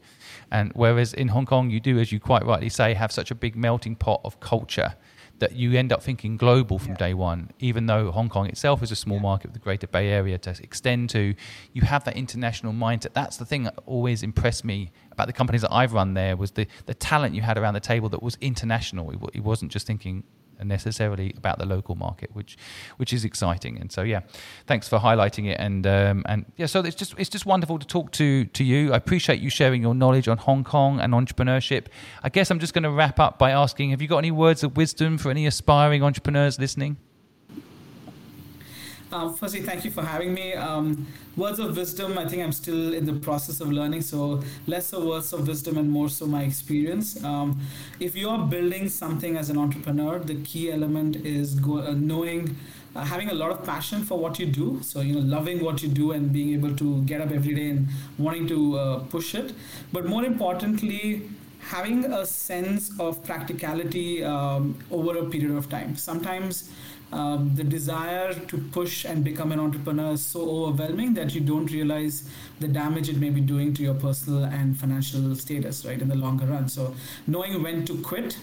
And 0.50 0.70
whereas 0.74 1.12
in 1.12 1.28
hong 1.28 1.46
kong 1.46 1.70
you 1.70 1.80
do 1.80 1.98
as 1.98 2.12
you 2.12 2.20
quite 2.20 2.44
rightly 2.44 2.68
say 2.68 2.94
have 2.94 3.10
such 3.10 3.30
a 3.30 3.34
big 3.34 3.56
melting 3.56 3.96
pot 3.96 4.20
of 4.24 4.38
culture 4.40 4.94
that 5.38 5.52
you 5.52 5.74
end 5.74 5.92
up 5.92 6.02
thinking 6.02 6.36
global 6.36 6.78
from 6.78 6.92
yeah. 6.92 6.98
day 6.98 7.14
one 7.14 7.50
even 7.58 7.86
though 7.86 8.12
hong 8.12 8.28
kong 8.28 8.46
itself 8.46 8.82
is 8.82 8.90
a 8.90 8.96
small 8.96 9.18
yeah. 9.18 9.22
market 9.22 9.48
with 9.48 9.54
the 9.54 9.60
greater 9.60 9.88
bay 9.88 10.08
area 10.08 10.38
to 10.38 10.50
extend 10.62 11.10
to 11.10 11.34
you 11.72 11.82
have 11.82 12.04
that 12.04 12.16
international 12.16 12.72
mindset. 12.72 13.12
That's 13.12 13.36
the 13.36 13.44
thing 13.44 13.64
that 13.64 13.74
always 13.86 14.22
impressed 14.22 14.64
me 14.64 14.92
about 15.10 15.26
the 15.26 15.32
companies 15.32 15.62
that 15.62 15.72
i've 15.72 15.92
run 15.92 16.14
there 16.14 16.36
was 16.36 16.52
the, 16.52 16.66
the 16.86 16.94
talent 16.94 17.34
you 17.34 17.42
had 17.42 17.58
around 17.58 17.74
the 17.74 17.80
table 17.80 18.08
that 18.10 18.22
was 18.22 18.36
international. 18.40 19.10
It, 19.10 19.18
it 19.38 19.40
wasn't 19.40 19.72
just 19.72 19.86
thinking 19.86 20.24
necessarily 20.64 21.34
about 21.36 21.58
the 21.58 21.66
local 21.66 21.94
market, 21.94 22.30
which 22.32 22.56
which 22.96 23.12
is 23.12 23.24
exciting. 23.24 23.78
And 23.78 23.90
so 23.90 24.02
yeah, 24.02 24.20
thanks 24.66 24.88
for 24.88 24.98
highlighting 24.98 25.50
it. 25.50 25.58
And 25.58 25.86
um, 25.86 26.24
and 26.26 26.46
yeah, 26.56 26.66
so 26.66 26.80
it's 26.80 26.96
just 26.96 27.14
it's 27.18 27.30
just 27.30 27.46
wonderful 27.46 27.78
to 27.78 27.86
talk 27.86 28.12
to 28.12 28.44
to 28.44 28.64
you. 28.64 28.92
I 28.92 28.96
appreciate 28.96 29.40
you 29.40 29.50
sharing 29.50 29.82
your 29.82 29.94
knowledge 29.94 30.28
on 30.28 30.38
Hong 30.38 30.64
Kong 30.64 31.00
and 31.00 31.12
entrepreneurship. 31.12 31.86
I 32.22 32.28
guess 32.28 32.50
I'm 32.50 32.58
just 32.58 32.74
going 32.74 32.84
to 32.84 32.90
wrap 32.90 33.18
up 33.18 33.38
by 33.38 33.50
asking: 33.50 33.90
Have 33.90 34.02
you 34.02 34.08
got 34.08 34.18
any 34.18 34.30
words 34.30 34.62
of 34.62 34.76
wisdom 34.76 35.18
for 35.18 35.30
any 35.30 35.46
aspiring 35.46 36.02
entrepreneurs 36.02 36.58
listening? 36.58 36.96
Uh, 39.12 39.30
firstly, 39.30 39.62
thank 39.62 39.84
you 39.84 39.90
for 39.90 40.02
having 40.02 40.34
me. 40.34 40.52
Um, 40.54 41.06
words 41.36 41.60
of 41.60 41.76
wisdom, 41.76 42.18
I 42.18 42.26
think 42.28 42.42
I'm 42.42 42.50
still 42.50 42.92
in 42.92 43.04
the 43.04 43.12
process 43.12 43.60
of 43.60 43.70
learning, 43.70 44.02
so 44.02 44.42
less 44.66 44.92
of 44.92 45.04
words 45.04 45.32
of 45.32 45.46
wisdom 45.46 45.78
and 45.78 45.88
more 45.88 46.08
so 46.08 46.26
my 46.26 46.42
experience. 46.42 47.22
Um, 47.22 47.60
if 48.00 48.16
you 48.16 48.28
are 48.28 48.44
building 48.44 48.88
something 48.88 49.36
as 49.36 49.48
an 49.48 49.58
entrepreneur, 49.58 50.18
the 50.18 50.42
key 50.42 50.72
element 50.72 51.16
is 51.24 51.54
go, 51.54 51.78
uh, 51.78 51.92
knowing. 51.92 52.56
Uh, 52.96 53.04
having 53.04 53.28
a 53.28 53.34
lot 53.34 53.50
of 53.50 53.62
passion 53.62 54.02
for 54.02 54.18
what 54.18 54.38
you 54.38 54.46
do 54.46 54.80
so 54.82 55.02
you 55.02 55.12
know 55.12 55.20
loving 55.20 55.62
what 55.62 55.82
you 55.82 55.88
do 55.90 56.12
and 56.12 56.32
being 56.32 56.54
able 56.54 56.74
to 56.74 57.02
get 57.02 57.20
up 57.20 57.30
every 57.30 57.52
day 57.52 57.68
and 57.68 57.86
wanting 58.16 58.46
to 58.48 58.78
uh, 58.78 58.98
push 59.10 59.34
it 59.34 59.52
but 59.92 60.06
more 60.06 60.24
importantly 60.24 61.28
having 61.60 62.06
a 62.06 62.24
sense 62.24 62.90
of 62.98 63.22
practicality 63.22 64.24
um, 64.24 64.74
over 64.90 65.18
a 65.18 65.24
period 65.26 65.50
of 65.50 65.68
time 65.68 65.94
sometimes 65.94 66.70
um, 67.12 67.54
the 67.54 67.64
desire 67.64 68.34
to 68.34 68.58
push 68.58 69.04
and 69.04 69.22
become 69.22 69.52
an 69.52 69.60
entrepreneur 69.60 70.12
is 70.12 70.24
so 70.24 70.40
overwhelming 70.66 71.14
that 71.14 71.34
you 71.34 71.40
don't 71.40 71.70
realize 71.70 72.28
the 72.58 72.68
damage 72.68 73.08
it 73.08 73.16
may 73.16 73.30
be 73.30 73.40
doing 73.40 73.72
to 73.74 73.82
your 73.82 73.94
personal 73.94 74.44
and 74.44 74.76
financial 74.76 75.34
status, 75.36 75.84
right, 75.84 76.00
in 76.00 76.08
the 76.08 76.16
longer 76.16 76.46
run. 76.46 76.68
So, 76.68 76.94
knowing 77.26 77.62
when 77.62 77.84
to 77.86 77.96
quit 78.02 78.36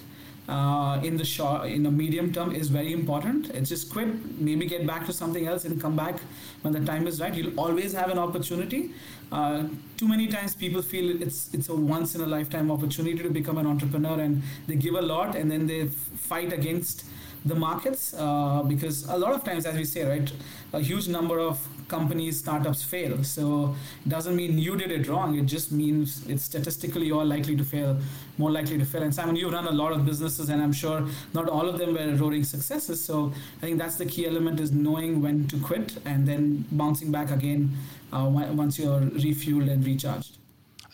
uh, 0.47 0.99
in 1.03 1.17
the 1.17 1.25
short, 1.25 1.67
in 1.67 1.83
the 1.83 1.91
medium 1.91 2.31
term 2.31 2.53
is 2.53 2.69
very 2.69 2.93
important. 2.93 3.49
It's 3.49 3.69
just 3.69 3.91
quit, 3.91 4.39
maybe 4.39 4.65
get 4.65 4.85
back 4.85 5.05
to 5.05 5.13
something 5.13 5.47
else 5.47 5.65
and 5.65 5.81
come 5.81 5.95
back 5.95 6.19
when 6.61 6.73
the 6.73 6.81
time 6.85 7.07
is 7.07 7.21
right. 7.21 7.33
You'll 7.33 7.57
always 7.59 7.93
have 7.93 8.09
an 8.09 8.19
opportunity. 8.19 8.91
Uh, 9.31 9.63
too 9.97 10.07
many 10.07 10.27
times 10.27 10.53
people 10.53 10.81
feel 10.81 11.21
it's 11.21 11.53
it's 11.53 11.69
a 11.69 11.75
once 11.75 12.13
in 12.13 12.21
a 12.21 12.27
lifetime 12.27 12.69
opportunity 12.69 13.17
to 13.23 13.29
become 13.29 13.57
an 13.57 13.65
entrepreneur 13.65 14.19
and 14.19 14.43
they 14.67 14.75
give 14.75 14.95
a 14.95 15.01
lot 15.01 15.35
and 15.35 15.49
then 15.49 15.65
they 15.65 15.87
fight 15.87 16.53
against 16.53 17.05
the 17.45 17.55
markets 17.55 18.13
uh, 18.13 18.63
because 18.63 19.07
a 19.09 19.17
lot 19.17 19.33
of 19.33 19.43
times, 19.43 19.65
as 19.65 19.75
we 19.75 19.85
say, 19.85 20.03
right, 20.03 20.31
a 20.71 20.79
huge 20.79 21.07
number 21.07 21.39
of 21.39 21.59
companies, 21.87 22.39
startups 22.39 22.81
fail. 22.81 23.23
So 23.23 23.75
it 24.05 24.09
doesn't 24.09 24.35
mean 24.35 24.57
you 24.57 24.75
did 24.77 24.91
it 24.91 25.07
wrong. 25.07 25.37
It 25.37 25.45
just 25.45 25.71
means 25.71 26.25
it's 26.27 26.43
statistically 26.43 27.05
you're 27.07 27.25
likely 27.25 27.55
to 27.55 27.63
fail, 27.63 27.97
more 28.37 28.51
likely 28.51 28.77
to 28.77 28.85
fail. 28.85 29.03
And 29.03 29.13
Simon, 29.13 29.35
you 29.35 29.49
run 29.49 29.67
a 29.67 29.71
lot 29.71 29.91
of 29.91 30.05
businesses, 30.05 30.49
and 30.49 30.61
I'm 30.61 30.73
sure 30.73 31.05
not 31.33 31.49
all 31.49 31.67
of 31.67 31.77
them 31.77 31.93
were 31.93 32.15
roaring 32.15 32.43
successes. 32.43 33.03
So 33.03 33.33
I 33.57 33.61
think 33.65 33.77
that's 33.77 33.97
the 33.97 34.05
key 34.05 34.25
element 34.25 34.59
is 34.59 34.71
knowing 34.71 35.21
when 35.21 35.47
to 35.49 35.57
quit 35.59 35.97
and 36.05 36.27
then 36.27 36.65
bouncing 36.71 37.11
back 37.11 37.29
again 37.29 37.75
uh, 38.11 38.25
once 38.29 38.79
you're 38.79 39.01
refueled 39.01 39.69
and 39.71 39.85
recharged. 39.85 40.37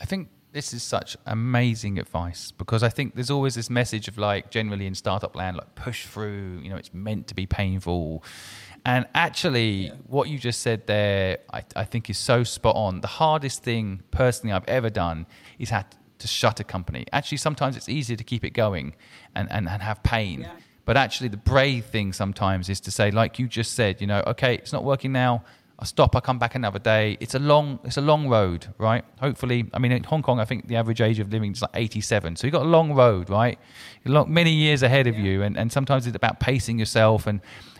I 0.02 0.06
think 0.06 0.30
this 0.52 0.74
is 0.74 0.82
such 0.82 1.16
amazing 1.26 2.00
advice 2.00 2.52
because 2.52 2.82
I 2.82 2.90
think 2.90 3.16
there's 3.16 3.30
always 3.30 3.56
this 3.56 3.70
message 3.70 4.08
of 4.08 4.18
like 4.18 4.50
generally 4.50 4.88
in 4.88 4.96
startup 4.96 5.36
land, 5.36 5.58
like 5.58 5.76
push 5.76 6.06
through, 6.08 6.60
you 6.64 6.70
know, 6.70 6.76
it's 6.76 6.94
meant 6.94 7.28
to 7.28 7.36
be 7.36 7.46
painful. 7.46 8.24
And 8.86 9.06
actually, 9.14 9.88
yeah. 9.88 9.94
what 10.08 10.30
you 10.30 10.40
just 10.40 10.62
said 10.62 10.88
there, 10.88 11.40
I, 11.54 11.64
I, 11.76 11.84
think 11.84 12.10
is 12.10 12.18
so 12.18 12.44
spot 12.44 12.76
on. 12.76 13.02
The 13.02 13.08
hardest 13.08 13.62
thing 13.62 14.02
personally 14.10 14.54
I've 14.54 14.68
ever 14.68 14.90
done 14.90 15.28
is 15.60 15.70
had 15.70 15.86
to 16.20 16.28
shut 16.28 16.60
a 16.60 16.64
company. 16.64 17.06
Actually, 17.12 17.40
sometimes 17.40 17.78
it's 17.78 17.90
easier 17.90 18.16
to 18.16 18.24
keep 18.24 18.44
it 18.44 18.52
going 18.52 18.96
and, 19.36 19.52
and, 19.52 19.68
and 19.68 19.82
have 19.82 20.02
pain. 20.02 20.42
Yeah. 20.42 20.52
But 20.86 20.98
actually, 20.98 21.30
the 21.30 21.38
brave 21.38 21.86
thing 21.86 22.14
sometimes 22.14 22.70
is 22.70 22.80
to 22.82 22.92
say, 22.92 23.12
like 23.12 23.38
you 23.38 23.48
just 23.48 23.74
said, 23.74 24.02
you 24.02 24.08
know, 24.08 24.24
okay, 24.26 24.56
it's 24.56 24.74
not 24.74 24.84
working 24.84 25.12
now. 25.12 25.44
I 25.82 25.86
stop, 25.86 26.14
I 26.14 26.20
come 26.20 26.38
back 26.38 26.56
another 26.56 26.78
day. 26.78 27.16
It's 27.22 27.36
a 27.36 27.40
long, 27.40 27.80
it's 27.86 27.96
a 27.96 28.02
long 28.02 28.28
road, 28.28 28.68
right? 28.78 29.06
Hopefully, 29.22 29.66
I 29.74 29.80
mean, 29.80 29.94
in 29.94 30.04
Hong 30.04 30.22
Kong, 30.22 30.38
I 30.38 30.44
think 30.44 30.68
the 30.68 30.76
average 30.76 31.00
age 31.00 31.20
of 31.20 31.32
living 31.32 31.54
is 31.54 31.62
like 31.62 31.72
87. 31.74 32.36
So 32.36 32.48
you've 32.48 32.52
got 32.52 32.64
a 32.64 32.70
long 32.70 32.94
road, 32.94 33.30
right? 33.30 33.58
Long, 34.04 34.32
many 34.32 34.52
years 34.52 34.84
ahead 34.84 35.08
of 35.08 35.18
yeah. 35.18 35.24
you, 35.24 35.44
and, 35.44 35.58
and 35.58 35.72
sometimes 35.72 36.06
it's 36.06 36.18
about 36.18 36.42
pacing 36.42 36.80
yourself, 36.80 37.28
and 37.28 37.40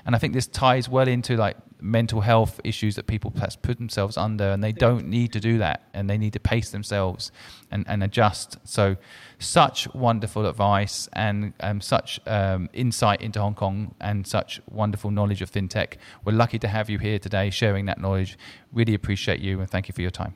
and 0.10 0.16
I 0.16 0.18
think 0.18 0.34
this 0.34 0.48
ties 0.48 0.90
well 0.90 1.08
into 1.08 1.38
like 1.38 1.56
mental 1.80 2.22
health 2.22 2.60
issues 2.64 2.96
that 2.96 3.06
people 3.06 3.30
perhaps 3.30 3.56
put 3.56 3.78
themselves 3.78 4.18
under, 4.18 4.46
and 4.46 4.64
they 4.64 4.72
don't 4.72 5.06
need 5.08 5.32
to 5.34 5.40
do 5.40 5.60
that, 5.60 5.88
and 5.94 6.10
they 6.10 6.18
need 6.18 6.34
to 6.34 6.40
pace 6.40 6.72
themselves 6.72 7.32
and, 7.70 7.86
and 7.88 8.02
adjust. 8.02 8.58
So, 8.64 8.98
such 9.38 9.88
wonderful 9.94 10.48
advice 10.48 11.08
and 11.14 11.54
um, 11.60 11.80
such 11.80 12.20
um, 12.26 12.70
insight 12.74 13.22
into 13.22 13.40
Hong 13.40 13.54
Kong 13.54 13.94
and 14.02 14.26
such 14.26 14.60
wonderful 14.68 15.12
knowledge 15.12 15.44
of 15.44 15.52
fintech. 15.52 15.98
We're 16.26 16.34
lucky 16.34 16.58
to 16.58 16.68
have 16.68 16.90
you 16.90 16.98
here 16.98 17.20
today 17.20 17.52
sharing 17.52 17.86
that 17.86 18.02
knowledge. 18.02 18.36
Really 18.74 18.96
appreciate 18.96 19.42
you, 19.42 19.60
and 19.60 19.70
thank 19.70 19.88
you 19.88 19.94
for 19.94 20.02
your 20.02 20.10
time. 20.10 20.34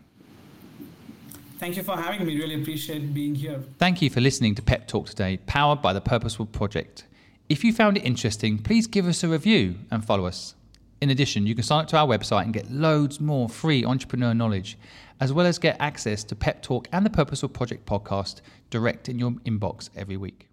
Thank 1.58 1.78
you 1.78 1.82
for 1.82 1.98
having 1.98 2.28
me. 2.28 2.38
Really 2.40 2.62
appreciate 2.62 3.12
being 3.12 3.34
here. 3.34 3.60
Thank 3.80 4.04
you 4.04 4.12
for 4.12 4.22
listening 4.22 4.54
to 4.54 4.62
Pep 4.62 4.88
Talk 4.88 5.08
today, 5.08 5.38
powered 5.48 5.82
by 5.82 5.94
the 5.94 6.02
Purposeful 6.02 6.46
Project. 6.46 7.06
If 7.50 7.64
you 7.64 7.74
found 7.74 7.98
it 7.98 8.06
interesting, 8.06 8.58
please 8.58 8.88
give 8.88 9.06
us 9.06 9.24
a 9.24 9.28
review 9.28 9.76
and 9.92 10.04
follow 10.04 10.26
us. 10.26 10.56
In 11.02 11.10
addition, 11.10 11.46
you 11.46 11.54
can 11.54 11.64
sign 11.66 11.82
up 11.82 11.88
to 11.90 11.98
our 11.98 12.08
website 12.08 12.44
and 12.44 12.54
get 12.54 12.72
loads 12.72 13.20
more 13.20 13.50
free 13.50 13.84
entrepreneur 13.84 14.34
knowledge, 14.34 14.78
as 15.20 15.34
well 15.34 15.46
as 15.46 15.60
get 15.60 15.76
access 15.82 16.24
to 16.24 16.36
Pep 16.36 16.62
Talk 16.62 16.88
and 16.94 17.06
the 17.06 17.10
Purposeful 17.10 17.50
Project 17.50 17.86
podcast 17.86 18.40
direct 18.70 19.10
in 19.10 19.20
your 19.20 19.32
inbox 19.46 19.90
every 19.96 20.16
week. 20.16 20.53